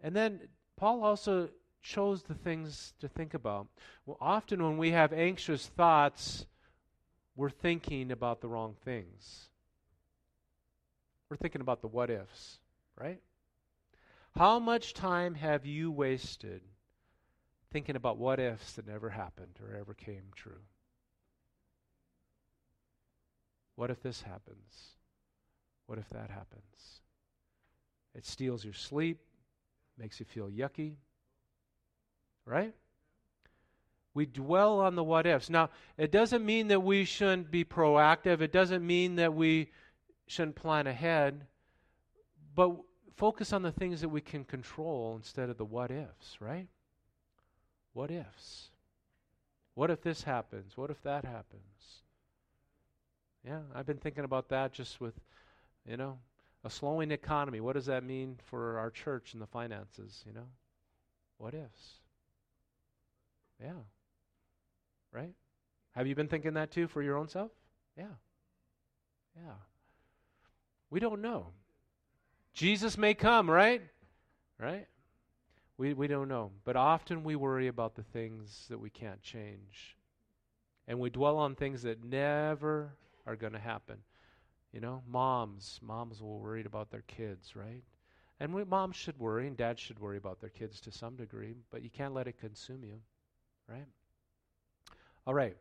[0.00, 0.40] And then
[0.76, 1.50] Paul also
[1.82, 3.68] chose the things to think about.
[4.06, 6.46] Well, often when we have anxious thoughts,
[7.36, 9.49] we're thinking about the wrong things.
[11.30, 12.58] We're thinking about the what ifs,
[13.00, 13.20] right?
[14.36, 16.60] How much time have you wasted
[17.72, 20.64] thinking about what ifs that never happened or ever came true?
[23.76, 24.96] What if this happens?
[25.86, 27.00] What if that happens?
[28.14, 29.20] It steals your sleep,
[29.96, 30.94] makes you feel yucky,
[32.44, 32.74] right?
[34.14, 35.48] We dwell on the what ifs.
[35.48, 38.40] Now, it doesn't mean that we shouldn't be proactive.
[38.40, 39.70] It doesn't mean that we
[40.30, 41.44] shouldn't plan ahead,
[42.54, 42.70] but
[43.16, 46.68] focus on the things that we can control instead of the what ifs, right?
[47.94, 48.70] What ifs?
[49.74, 50.76] What if this happens?
[50.76, 52.02] What if that happens?
[53.44, 55.14] Yeah, I've been thinking about that just with,
[55.84, 56.18] you know,
[56.62, 57.60] a slowing economy.
[57.60, 60.46] What does that mean for our church and the finances, you know?
[61.38, 61.98] What ifs?
[63.60, 63.82] Yeah.
[65.10, 65.34] Right?
[65.92, 67.50] Have you been thinking that too for your own self?
[67.96, 68.14] Yeah.
[69.34, 69.54] Yeah.
[70.90, 71.46] We don't know.
[72.52, 73.82] Jesus may come, right?
[74.58, 74.86] Right?
[75.78, 76.50] We, we don't know.
[76.64, 79.96] But often we worry about the things that we can't change.
[80.88, 82.92] And we dwell on things that never
[83.26, 83.98] are going to happen.
[84.72, 87.82] You know, moms, moms will worry about their kids, right?
[88.40, 91.56] And we, moms should worry, and dads should worry about their kids to some degree,
[91.70, 93.00] but you can't let it consume you,
[93.68, 93.86] right?
[95.26, 95.56] All right.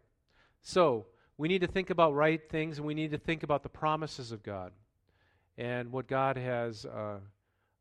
[0.62, 3.70] So, we need to think about right things, and we need to think about the
[3.70, 4.72] promises of God
[5.60, 7.18] and what God has uh,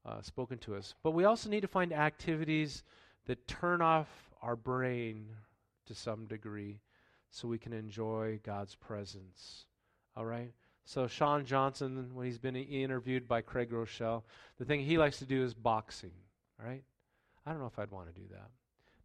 [0.05, 0.95] uh, spoken to us.
[1.05, 2.83] But we also need to find activities
[3.27, 4.09] that turn off
[4.43, 5.29] our brain
[5.87, 6.81] to some degree
[7.31, 9.67] so we can enjoy God's presence.
[10.17, 10.53] All right?
[10.85, 14.23] So, Sean Johnson, when he's been interviewed by Craig Groeschel,
[14.59, 16.13] the thing he likes to do is boxing.
[16.61, 16.83] All right?
[17.47, 18.51] I don't know if I'd want to do that.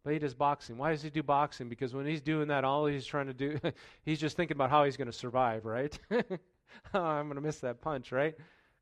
[0.02, 0.78] But he does boxing.
[0.78, 1.68] Why does he do boxing?
[1.68, 3.58] Because when he's doing that, all he's trying to do,
[4.04, 5.96] he's just thinking about how he's going to survive, right?
[6.10, 8.34] oh, I'm going to miss that punch, right?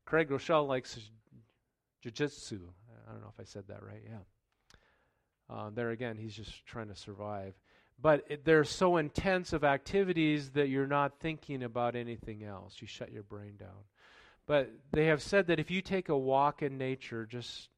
[0.05, 0.99] Craig Groeschel likes
[2.01, 2.59] jiu-jitsu.
[3.07, 4.03] I don't know if I said that right.
[4.05, 4.17] Yeah.
[5.49, 7.53] Uh, there again, he's just trying to survive.
[8.01, 12.75] But it, they're so intense of activities that you're not thinking about anything else.
[12.79, 13.87] You shut your brain down.
[14.45, 17.69] But they have said that if you take a walk in nature, just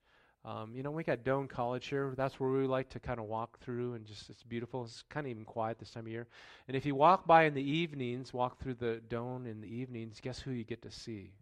[0.45, 2.13] um, you know, we got Doane College here.
[2.15, 4.83] That's where we like to kind of walk through, and just it's beautiful.
[4.83, 6.27] It's kind of even quiet this time of year.
[6.67, 10.19] And if you walk by in the evenings, walk through the Doane in the evenings,
[10.21, 11.33] guess who you get to see?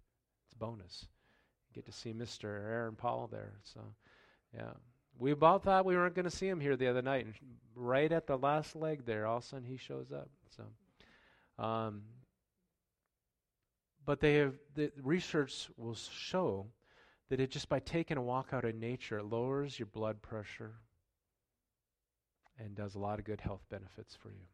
[0.63, 1.08] Bonus.
[1.76, 2.45] Get to see Mr.
[2.45, 3.52] Aaron Paul there.
[3.63, 3.82] So,
[4.56, 4.71] yeah,
[5.19, 7.34] we about thought we weren't going to see him here the other night, and
[7.76, 10.30] right at the last leg there, all of a sudden he shows up.
[10.56, 10.63] So,
[11.62, 12.04] um,
[14.06, 16.67] but they have the research will show
[17.30, 20.76] that it just by taking a walk out in nature, it lowers your blood pressure
[22.58, 24.45] and does a lot of good health benefits for you.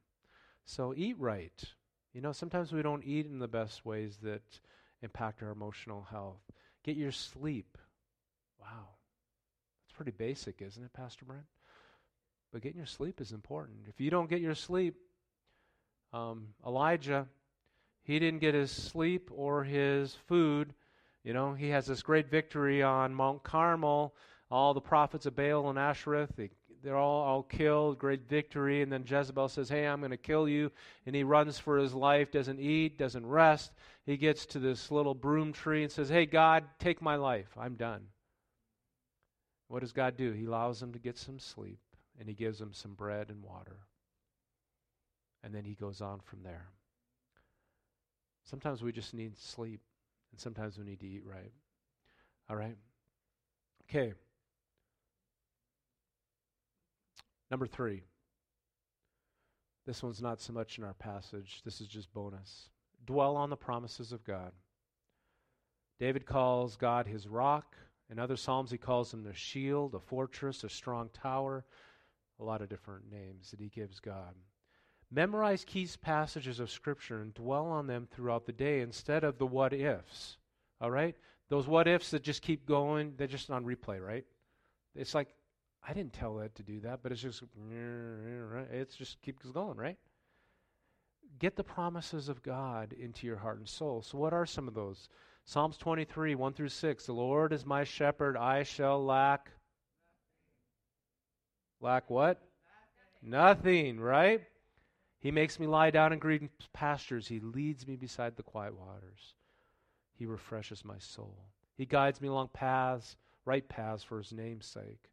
[0.66, 1.64] So eat right.
[2.14, 4.60] You know, sometimes we don't eat in the best ways that
[5.02, 6.42] impact our emotional health.
[6.84, 7.78] Get your sleep.
[8.60, 8.90] Wow.
[9.86, 11.46] That's pretty basic, isn't it, Pastor Brent?
[12.52, 13.80] But getting your sleep is important.
[13.88, 14.96] If you don't get your sleep,
[16.14, 17.28] um, Elijah,
[18.04, 20.74] he didn't get his sleep or his food
[21.24, 24.16] you know, he has this great victory on Mount Carmel.
[24.50, 26.50] All the prophets of Baal and Ashereth, they,
[26.84, 28.82] they're all, all killed, great victory.
[28.82, 30.72] And then Jezebel says, Hey, I'm going to kill you.
[31.06, 33.72] And he runs for his life, doesn't eat, doesn't rest.
[34.06, 37.50] He gets to this little broom tree and says, Hey, God, take my life.
[37.58, 38.02] I'm done.
[39.68, 40.32] What does God do?
[40.32, 41.80] He allows him to get some sleep,
[42.20, 43.78] and he gives him some bread and water.
[45.44, 46.70] And then he goes on from there.
[48.44, 49.82] Sometimes we just need sleep.
[50.32, 51.52] And sometimes we need to eat right.
[52.50, 52.78] All right?
[53.90, 54.14] Okay.
[57.52, 58.04] Number three.
[59.86, 62.70] This one's not so much in our passage, this is just bonus.
[63.06, 64.52] Dwell on the promises of God.
[66.00, 67.76] David calls God his rock.
[68.10, 71.66] In other Psalms, he calls him the shield, a fortress, a strong tower,
[72.40, 74.36] a lot of different names that he gives God.
[75.12, 79.46] Memorize key passages of Scripture and dwell on them throughout the day instead of the
[79.46, 80.38] what ifs.
[80.80, 81.16] All right?
[81.50, 84.26] Those what ifs that just keep going, they're just on replay, right?
[84.96, 85.34] It's like,
[85.88, 87.44] I didn't tell Ed to do that, but it's just,
[88.72, 89.98] it's just keeps going, right?
[91.40, 94.02] Get the promises of God into your heart and soul.
[94.02, 95.08] So, what are some of those?
[95.46, 97.06] Psalms 23, 1 through 6.
[97.06, 99.52] The Lord is my shepherd, I shall lack.
[101.82, 102.42] Lack what?
[103.22, 104.42] Nothing, Nothing right?
[105.20, 107.28] He makes me lie down in green pastures.
[107.28, 109.34] He leads me beside the quiet waters.
[110.14, 111.38] He refreshes my soul.
[111.76, 115.10] He guides me along paths, right paths for his name's sake.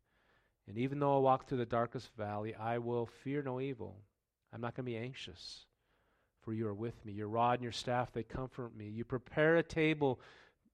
[0.68, 3.96] And even though I walk through the darkest valley, I will fear no evil.
[4.52, 5.66] I'm not going to be anxious,
[6.42, 7.12] for you are with me.
[7.12, 8.88] Your rod and your staff, they comfort me.
[8.88, 10.20] You prepare a table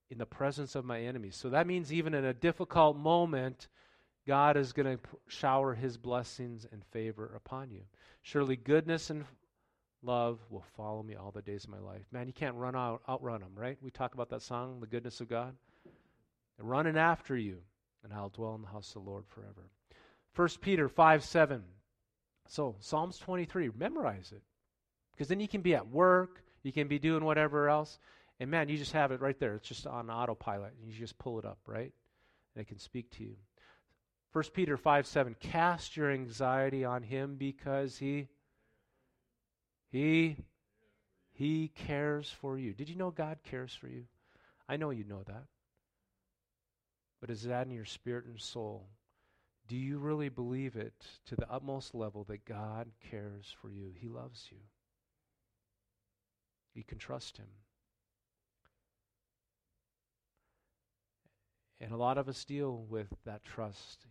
[0.09, 1.35] in the presence of my enemies.
[1.35, 3.67] So that means even in a difficult moment,
[4.25, 7.81] God is going to shower his blessings and favor upon you.
[8.21, 9.25] Surely goodness and
[10.01, 12.03] love will follow me all the days of my life.
[12.11, 13.77] Man, you can't run out outrun them, right?
[13.81, 15.55] We talk about that song, The Goodness of God.
[16.57, 17.57] They're running after you,
[18.03, 19.69] and I'll dwell in the house of the Lord forever.
[20.35, 21.63] 1 Peter 5 7.
[22.47, 24.41] So, Psalms 23, memorize it.
[25.11, 27.99] Because then you can be at work, you can be doing whatever else,
[28.39, 29.55] and man, you just have it right there.
[29.55, 30.73] It's just on autopilot.
[30.83, 31.93] You just pull it up, right?
[32.55, 33.35] And it can speak to you.
[34.33, 38.27] 1 Peter 5 7, cast your anxiety on him because he
[39.91, 40.37] he
[41.31, 42.73] he cares for you.
[42.73, 44.05] Did you know God cares for you?
[44.67, 45.45] I know you know that.
[47.21, 48.89] But is that in your spirit and soul?
[49.67, 50.93] Do you really believe it
[51.25, 53.91] to the utmost level that God cares for you?
[53.95, 54.57] He loves you.
[56.73, 57.47] You can trust Him.
[61.79, 64.05] And a lot of us deal with that trust.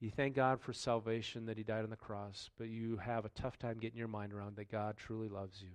[0.00, 3.30] You thank God for salvation that He died on the cross, but you have a
[3.30, 5.72] tough time getting your mind around that God truly loves you.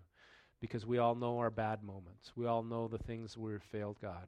[0.61, 2.31] Because we all know our bad moments.
[2.35, 4.27] We all know the things where we failed God.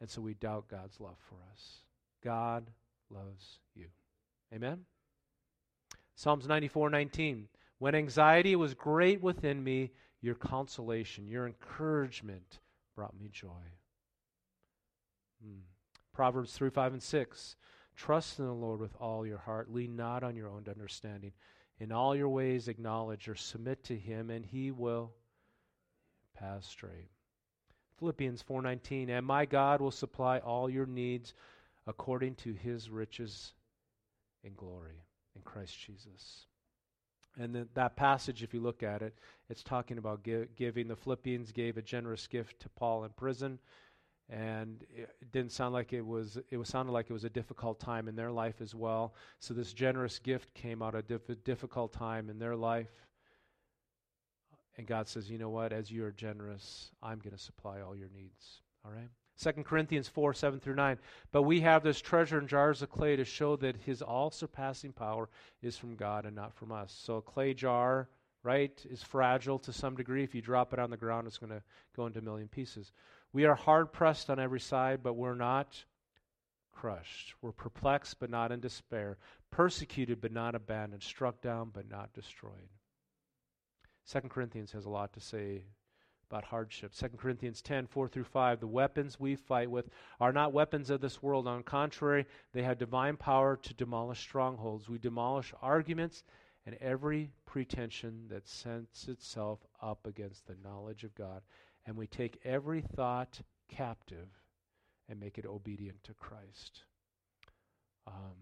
[0.00, 1.82] And so we doubt God's love for us.
[2.24, 2.70] God
[3.10, 3.86] loves you.
[4.54, 4.80] Amen?
[6.14, 7.48] Psalms 94 19.
[7.78, 12.58] When anxiety was great within me, your consolation, your encouragement
[12.94, 13.48] brought me joy.
[15.42, 15.60] Hmm.
[16.12, 17.56] Proverbs 3 5 and 6.
[17.96, 19.72] Trust in the Lord with all your heart.
[19.72, 21.32] Lean not on your own understanding.
[21.78, 25.12] In all your ways, acknowledge or submit to Him, and He will
[26.34, 27.10] pass straight.
[27.98, 31.34] Philippians 4:19 And my God will supply all your needs
[31.86, 33.52] according to his riches
[34.44, 35.04] in glory
[35.36, 36.46] in Christ Jesus.
[37.38, 39.14] And that passage if you look at it
[39.48, 40.26] it's talking about
[40.56, 40.88] giving.
[40.88, 43.58] The Philippians gave a generous gift to Paul in prison
[44.28, 47.80] and it didn't sound like it was it was sounded like it was a difficult
[47.80, 49.14] time in their life as well.
[49.40, 53.06] So this generous gift came out of a difficult time in their life.
[54.76, 55.72] And god says you know what?
[55.72, 58.62] As you are generous i'm going to supply all your needs.
[58.84, 59.10] All right
[59.40, 60.98] 2 Corinthians 4 7 through 9.
[61.32, 64.92] But we have this treasure in jars of clay to show that his all surpassing
[64.92, 65.28] power
[65.62, 66.96] is from God and not from us.
[67.04, 68.08] So a clay jar,
[68.42, 70.24] right, is fragile to some degree.
[70.24, 71.62] If you drop it on the ground, it's going to
[71.96, 72.92] go into a million pieces.
[73.32, 75.84] We are hard pressed on every side, but we're not
[76.72, 77.34] crushed.
[77.40, 79.18] We're perplexed, but not in despair.
[79.50, 81.02] Persecuted, but not abandoned.
[81.02, 82.68] Struck down, but not destroyed.
[84.04, 85.62] Second Corinthians has a lot to say
[86.30, 86.92] about hardship.
[86.94, 88.60] 2 Corinthians 10, 4 through 5.
[88.60, 89.88] The weapons we fight with
[90.20, 91.48] are not weapons of this world.
[91.48, 94.88] On the contrary, they have divine power to demolish strongholds.
[94.88, 96.22] We demolish arguments
[96.66, 101.42] and every pretension that sets itself up against the knowledge of God.
[101.84, 104.28] And we take every thought captive
[105.08, 106.84] and make it obedient to Christ.
[108.06, 108.36] Um,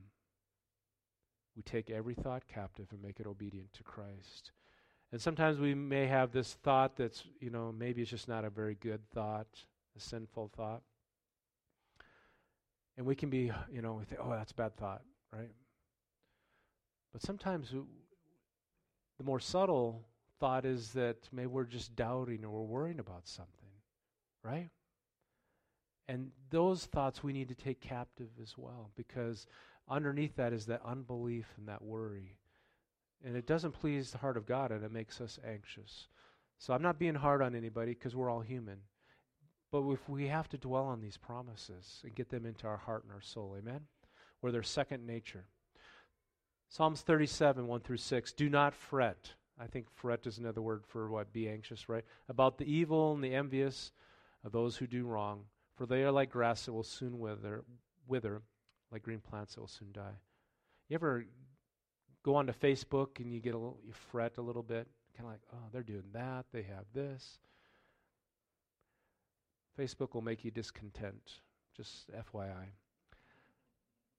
[1.57, 4.53] we take every thought captive and make it obedient to Christ.
[5.11, 8.51] And sometimes we may have this thought that's, you know, maybe it's just not a
[8.51, 9.47] very good thought,
[9.97, 10.83] a sinful thought.
[12.97, 15.03] And we can be, you know, we think, oh, that's a bad thought,
[15.33, 15.51] right?
[17.13, 20.05] But sometimes the more subtle
[20.41, 23.71] thought is that maybe we're just doubting or we're worrying about something,
[24.43, 24.69] right?
[26.07, 29.47] And those thoughts we need to take captive as well because
[29.89, 32.37] underneath that is that unbelief and that worry.
[33.25, 36.09] And it doesn't please the heart of God and it makes us anxious.
[36.59, 38.79] So I'm not being hard on anybody because we're all human.
[39.71, 43.05] But if we have to dwell on these promises and get them into our heart
[43.05, 43.83] and our soul, amen?
[44.41, 45.45] Where they're second nature.
[46.69, 48.33] Psalms 37, 1 through 6.
[48.33, 49.33] Do not fret.
[49.61, 51.33] I think fret is another word for what?
[51.33, 52.05] Be anxious, right?
[52.29, 53.93] About the evil and the envious
[54.45, 55.45] of those who do wrong.
[55.75, 57.64] For they are like grass that will soon wither,
[58.07, 58.43] wither
[58.91, 60.19] like green plants that will soon die.
[60.89, 61.25] You ever
[62.29, 65.33] go onto Facebook and you get a little, you fret a little bit, kind of
[65.33, 67.39] like, oh, they're doing that, they have this.
[69.81, 71.41] Facebook will make you discontent.
[71.74, 72.66] Just FYI.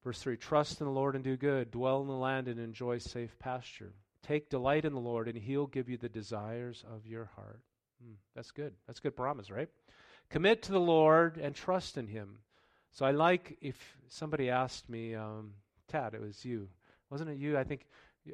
[0.03, 2.97] Verse 3 Trust in the Lord and do good, dwell in the land and enjoy
[2.97, 3.93] safe pasture.
[4.24, 7.62] Take delight in the Lord, and He'll give you the desires of your heart.
[8.03, 8.74] Hmm, that's good.
[8.88, 9.70] That's good promise, right?
[10.32, 12.39] Commit to the Lord and trust in Him.
[12.91, 15.53] So I like if somebody asked me, um,
[15.88, 16.70] Tad, it was you.
[17.10, 17.57] Wasn't it you?
[17.57, 17.86] I think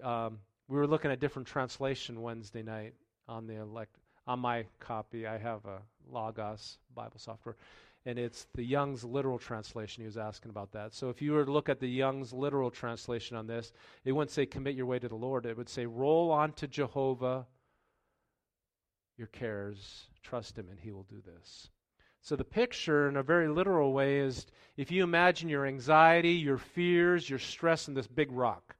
[0.03, 2.93] um, we were looking at different translation Wednesday night
[3.27, 3.97] on the elect
[4.27, 5.27] on my copy.
[5.27, 7.55] I have a Logos Bible software,
[8.05, 10.01] and it's the Young's literal translation.
[10.01, 10.93] He was asking about that.
[10.93, 13.71] So if you were to look at the Young's literal translation on this,
[14.03, 15.45] it wouldn't say commit your way to the Lord.
[15.45, 17.45] It would say roll on to Jehovah
[19.17, 21.69] your cares, trust Him, and He will do this.
[22.25, 24.47] So, the picture, in a very literal way, is
[24.77, 28.75] if you imagine your anxiety, your fears, your stress in this big rock.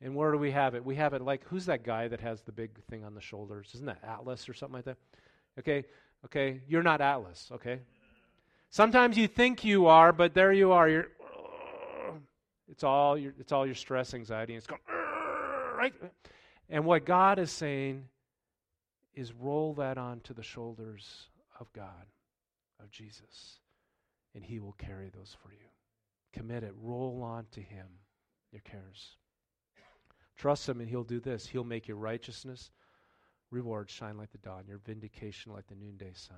[0.00, 0.84] And where do we have it?
[0.84, 3.70] We have it like, who's that guy that has the big thing on the shoulders?
[3.74, 4.96] Isn't that Atlas or something like that?
[5.56, 5.84] Okay,
[6.24, 7.78] okay, you're not Atlas, okay?
[8.70, 10.88] Sometimes you think you are, but there you are.
[10.88, 12.14] You're, uh,
[12.68, 15.94] it's all your, it's all your stress, anxiety, and it's going uh, right.
[16.68, 18.08] And what God is saying
[19.14, 21.28] is roll that onto the shoulders
[21.60, 22.06] of God
[22.84, 23.58] of Jesus,
[24.34, 25.66] and He will carry those for you.
[26.32, 26.74] Commit it.
[26.80, 27.86] Roll on to Him
[28.52, 29.16] your cares.
[30.36, 31.46] Trust Him, and He'll do this.
[31.46, 32.70] He'll make your righteousness
[33.50, 36.36] reward shine like the dawn, your vindication like the noonday sun.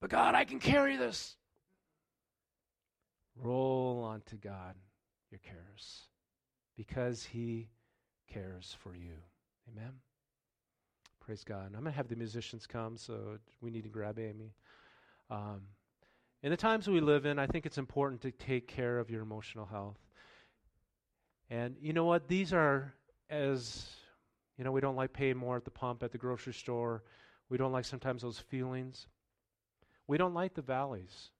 [0.00, 1.36] But God, I can carry this.
[3.36, 4.74] Roll on to God
[5.30, 6.08] your cares
[6.76, 7.68] because He
[8.28, 9.14] cares for you.
[9.68, 9.92] Amen.
[11.30, 11.66] Praise God.
[11.66, 14.52] I'm going to have the musicians come, so we need to grab Amy.
[15.30, 15.60] Um,
[16.42, 19.22] in the times we live in, I think it's important to take care of your
[19.22, 20.00] emotional health.
[21.48, 22.26] And you know what?
[22.26, 22.92] These are
[23.28, 23.88] as,
[24.58, 27.04] you know, we don't like paying more at the pump, at the grocery store.
[27.48, 29.06] We don't like sometimes those feelings.
[30.08, 31.30] We don't like the valleys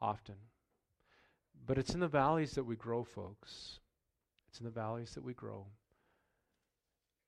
[0.00, 0.34] often.
[1.64, 3.78] But it's in the valleys that we grow, folks.
[4.48, 5.66] It's in the valleys that we grow.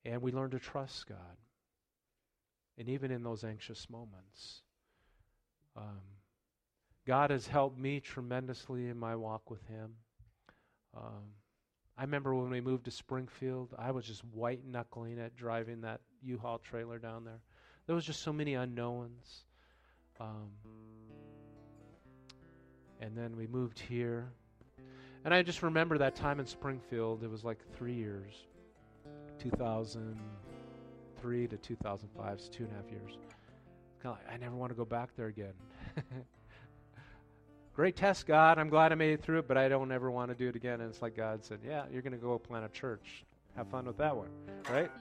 [0.04, 1.38] And we learn to trust God.
[2.78, 4.62] And even in those anxious moments.
[5.76, 6.00] Um,
[7.06, 9.94] God has helped me tremendously in my walk with Him.
[10.96, 11.32] Um,
[11.96, 16.00] I remember when we moved to Springfield, I was just white knuckling at driving that
[16.22, 17.40] U Haul trailer down there.
[17.86, 19.44] There was just so many unknowns.
[20.20, 20.50] Um,
[23.00, 24.32] and then we moved here.
[25.24, 28.32] And I just remember that time in Springfield, it was like three years
[29.50, 33.18] 2003 to 2005, so two and a half years
[34.04, 35.54] kind of like, I never want to go back there again.
[37.74, 38.58] Great test, God.
[38.58, 40.56] I'm glad I made it through it, but I don't ever want to do it
[40.56, 40.80] again.
[40.80, 43.24] And it's like God said, Yeah, you're going to go plant a church.
[43.56, 44.28] Have fun with that one,
[44.70, 44.90] right?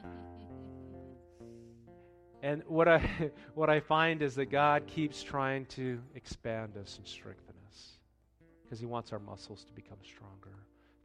[2.41, 7.07] And what I, what I find is that God keeps trying to expand us and
[7.07, 7.93] strengthen us
[8.61, 10.51] because He wants our muscles to become stronger.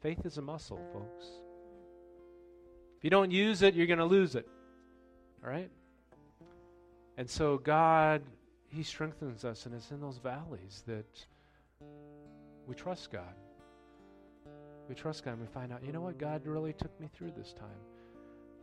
[0.02, 1.26] Faith is a muscle, folks.
[2.98, 4.48] If you don't use it, you're going to lose it.
[5.44, 5.70] All right?
[7.16, 8.22] And so God,
[8.68, 11.06] He strengthens us, and it's in those valleys that
[12.66, 13.34] we trust God.
[14.88, 16.18] We trust God, and we find out, you know what?
[16.18, 17.68] God really took me through this time.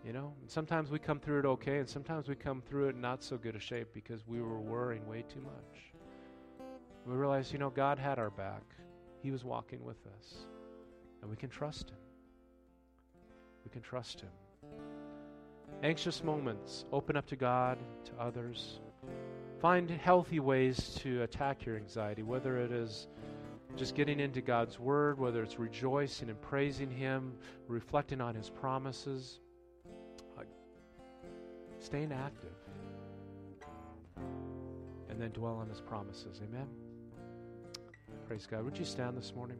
[0.05, 2.97] You know, and sometimes we come through it okay, and sometimes we come through it
[2.97, 5.93] not so good a shape because we were worrying way too much.
[7.07, 8.63] We realize, you know, God had our back.
[9.23, 10.35] He was walking with us.
[11.21, 11.97] And we can trust Him.
[13.65, 14.29] We can trust Him.
[15.83, 18.79] Anxious moments, open up to God, to others.
[19.59, 23.07] Find healthy ways to attack your anxiety, whether it is
[23.75, 27.33] just getting into God's Word, whether it's rejoicing and praising Him,
[27.67, 29.39] reflecting on His promises
[31.85, 32.49] staying active,
[35.09, 36.41] and then dwell on His promises.
[36.43, 36.67] Amen.
[38.27, 38.63] Praise God.
[38.63, 39.57] Would you stand this morning?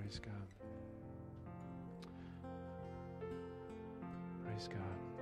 [0.00, 0.32] Praise God.
[4.46, 5.20] Praise God.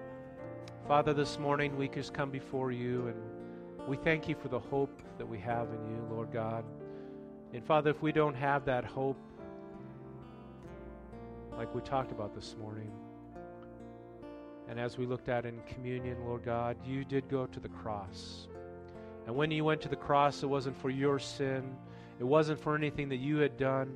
[0.86, 5.02] Father, this morning we just come before you and we thank you for the hope
[5.18, 6.64] that we have in you, Lord God.
[7.52, 9.18] And Father, if we don't have that hope,
[11.56, 12.92] like we talked about this morning.
[14.68, 18.46] And as we looked at in communion, Lord God, you did go to the cross.
[19.26, 21.74] And when you went to the cross, it wasn't for your sin,
[22.20, 23.92] it wasn't for anything that you had done,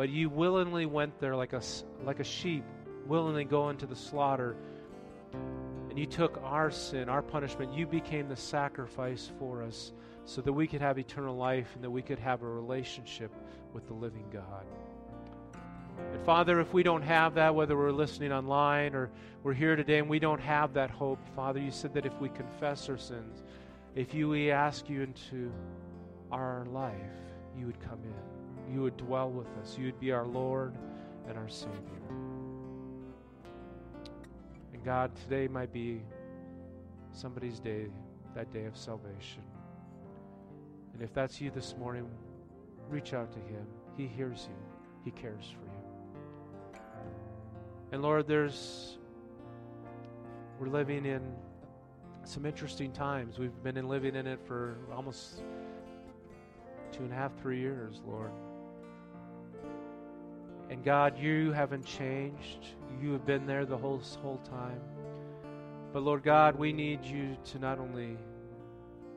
[0.00, 1.60] but you willingly went there like a,
[2.06, 2.64] like a sheep,
[3.04, 4.56] willingly going to the slaughter.
[5.90, 7.74] And you took our sin, our punishment.
[7.74, 9.92] You became the sacrifice for us
[10.24, 13.30] so that we could have eternal life and that we could have a relationship
[13.74, 14.64] with the living God.
[16.14, 19.10] And Father, if we don't have that, whether we're listening online or
[19.42, 22.30] we're here today and we don't have that hope, Father, you said that if we
[22.30, 23.42] confess our sins,
[23.94, 25.52] if you we ask you into
[26.32, 26.94] our life,
[27.54, 28.39] you would come in.
[28.72, 29.76] You would dwell with us.
[29.78, 30.74] You would be our Lord
[31.28, 31.74] and our Savior.
[34.72, 36.02] And God, today might be
[37.12, 37.86] somebody's day,
[38.34, 39.42] that day of salvation.
[40.94, 42.08] And if that's you this morning,
[42.88, 43.66] reach out to Him.
[43.96, 44.56] He hears you,
[45.04, 46.80] He cares for you.
[47.92, 48.98] And Lord, there's
[50.60, 51.22] we're living in
[52.24, 53.38] some interesting times.
[53.38, 55.42] We've been in living in it for almost
[56.92, 58.30] two and a half, three years, Lord.
[60.70, 62.64] And God, you haven't changed.
[63.02, 64.80] You have been there the whole whole time.
[65.92, 68.16] But Lord God, we need you to not only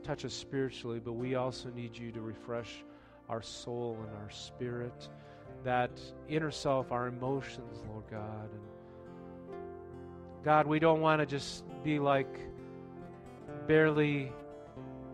[0.04, 2.84] touch us spiritually, but we also need you to refresh
[3.30, 5.10] our soul and our spirit
[5.64, 5.92] that
[6.28, 8.50] inner self, our emotions, Lord God.
[8.52, 9.56] And
[10.44, 12.40] God, we don't want to just be like
[13.68, 14.32] barely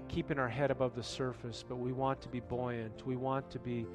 [0.08, 3.06] keeping our head above the surface, but we want to be buoyant.
[3.06, 3.86] We want to be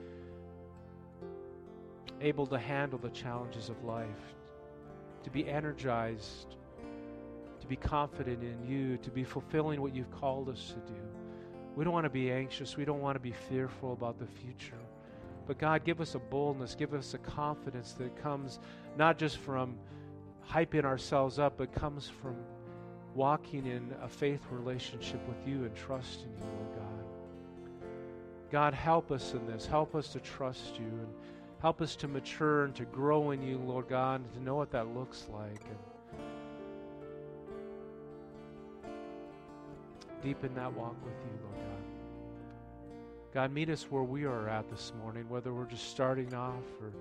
[2.20, 4.34] able to handle the challenges of life,
[5.22, 6.56] to be energized,
[7.60, 11.00] to be confident in you, to be fulfilling what you've called us to do.
[11.76, 12.76] We don't want to be anxious.
[12.76, 14.78] We don't want to be fearful about the future.
[15.46, 18.60] But God, give us a boldness, give us a confidence that comes
[18.96, 19.76] not just from
[20.48, 22.36] hyping ourselves up, but comes from
[23.14, 27.90] walking in a faith relationship with you and trusting you, Lord God.
[28.50, 29.66] God, help us in this.
[29.66, 31.08] Help us to trust you and
[31.64, 34.70] help us to mature and to grow in you, Lord God, and to know what
[34.72, 35.62] that looks like.
[38.84, 38.92] And
[40.22, 41.82] deepen that walk with you, Lord God.
[43.32, 46.92] God, meet us where we are at this morning, whether we're just starting off or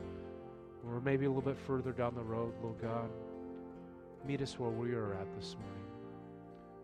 [0.81, 3.09] we're maybe a little bit further down the road, Lord God.
[4.25, 5.83] Meet us where we are at this morning.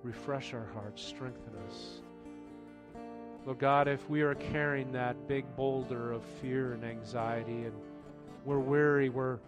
[0.03, 2.01] Refresh our hearts, strengthen us.
[3.45, 7.73] Lord God, if we are carrying that big boulder of fear and anxiety and
[8.45, 9.39] we're weary, we're,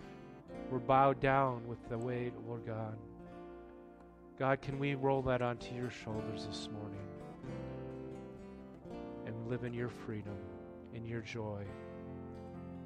[0.70, 2.98] we're bowed down with the weight, Lord God.
[4.40, 6.98] God, can we roll that onto your shoulders this morning?
[9.26, 10.38] And live in your freedom,
[10.96, 11.64] in your joy,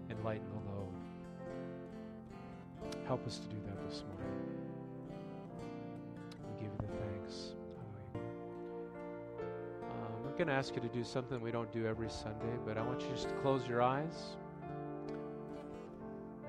[0.10, 0.94] and lighten the load.
[3.08, 4.34] Help us to do that this morning.
[6.44, 7.55] We give you the thanks.
[10.36, 12.82] I'm going to ask you to do something we don't do every Sunday, but I
[12.82, 14.36] want you just to close your eyes.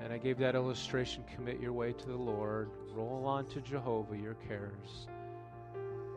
[0.03, 4.17] And I gave that illustration commit your way to the Lord, roll on to Jehovah
[4.17, 5.07] your cares.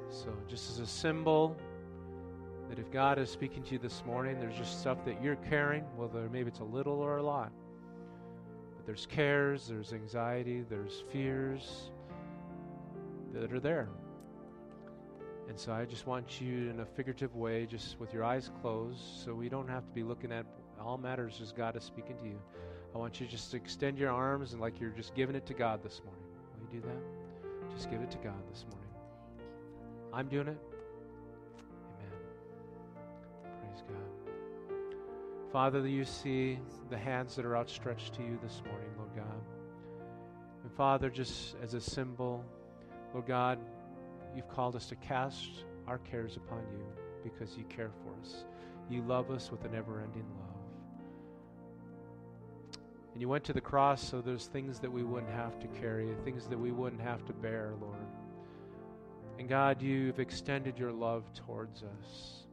[0.08, 1.56] So, just as a symbol,
[2.68, 5.84] that if God is speaking to you this morning, there's just stuff that you're carrying,
[5.94, 7.52] whether maybe it's a little or a lot,
[8.74, 11.92] but There's cares, there's anxiety, there's fears
[13.32, 13.88] that are there.
[15.50, 19.00] And so I just want you, in a figurative way, just with your eyes closed,
[19.24, 20.46] so we don't have to be looking at
[20.80, 22.40] all matters as God is speaking to you.
[22.94, 25.54] I want you just to extend your arms and like you're just giving it to
[25.54, 26.22] God this morning.
[26.54, 27.74] Will you do that?
[27.74, 28.90] Just give it to God this morning.
[30.12, 30.58] I'm doing it.
[31.98, 32.12] Amen.
[33.42, 34.76] Praise God.
[35.50, 39.42] Father, you see the hands that are outstretched to you this morning, Lord God.
[40.62, 42.44] And Father, just as a symbol,
[43.12, 43.58] Lord God,
[44.34, 46.84] you've called us to cast our cares upon you
[47.22, 48.44] because you care for us.
[48.88, 50.50] You love us with a never ending love.
[53.12, 56.08] And you went to the cross so there's things that we wouldn't have to carry,
[56.24, 57.96] things that we wouldn't have to bear, Lord.
[59.38, 62.44] And God, you've extended your love towards us.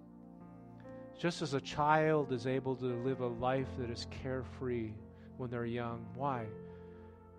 [1.19, 4.91] Just as a child is able to live a life that is carefree
[5.37, 6.05] when they're young.
[6.15, 6.45] Why?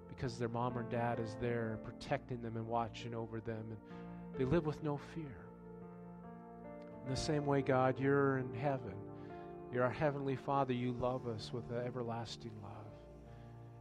[0.08, 3.64] Because their mom or dad is there protecting them and watching over them.
[3.70, 3.78] And
[4.38, 5.36] they live with no fear.
[7.04, 8.94] In the same way, God, you're in heaven.
[9.72, 10.72] You're our Heavenly Father.
[10.72, 12.72] You love us with an everlasting love.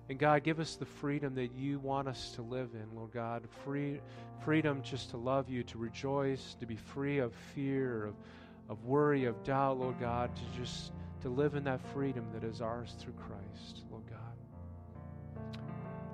[0.10, 3.44] And God, give us the freedom that you want us to live in, Lord God.
[3.64, 4.00] Free,
[4.44, 8.16] freedom just to love you, to rejoice, to be free of fear, of,
[8.70, 10.92] of worry, of doubt, Lord God, to just
[11.22, 14.18] to live in that freedom that is ours through Christ, Lord God.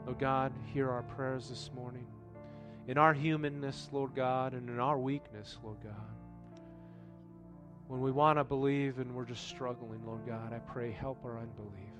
[0.05, 2.07] Lord God, hear our prayers this morning.
[2.87, 5.93] In our humanness, Lord God, and in our weakness, Lord God.
[7.87, 11.37] When we want to believe and we're just struggling, Lord God, I pray help our
[11.37, 11.93] unbelief.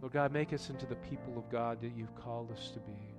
[0.00, 3.16] Lord God, make us into the people of God that you've called us to be.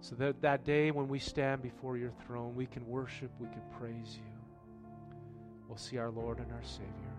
[0.00, 3.62] So that that day when we stand before your throne, we can worship, we can
[3.78, 4.30] praise you.
[5.68, 7.14] We'll see our Lord and our Savior,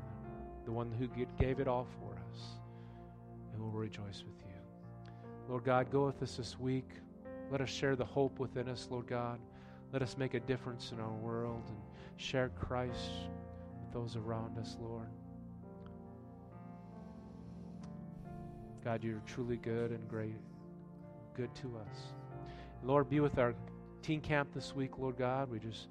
[0.66, 2.42] the one who gave it all for us,
[3.54, 4.39] and we'll rejoice with you.
[5.50, 6.88] Lord God, go with us this week.
[7.52, 9.40] Let us share the hope within us, Lord God.
[9.92, 11.78] Let us make a difference in our world and
[12.18, 13.10] share Christ
[13.82, 15.08] with those around us, Lord.
[18.84, 20.36] God, you're truly good and great,
[21.36, 21.98] good to us.
[22.84, 23.56] Lord, be with our
[24.04, 25.50] teen camp this week, Lord God.
[25.50, 25.88] We just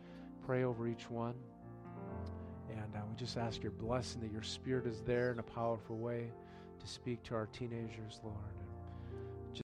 [0.46, 1.34] pray over each one.
[2.70, 5.96] And uh, we just ask your blessing that your spirit is there in a powerful
[5.96, 6.30] way
[6.78, 8.67] to speak to our teenagers, Lord.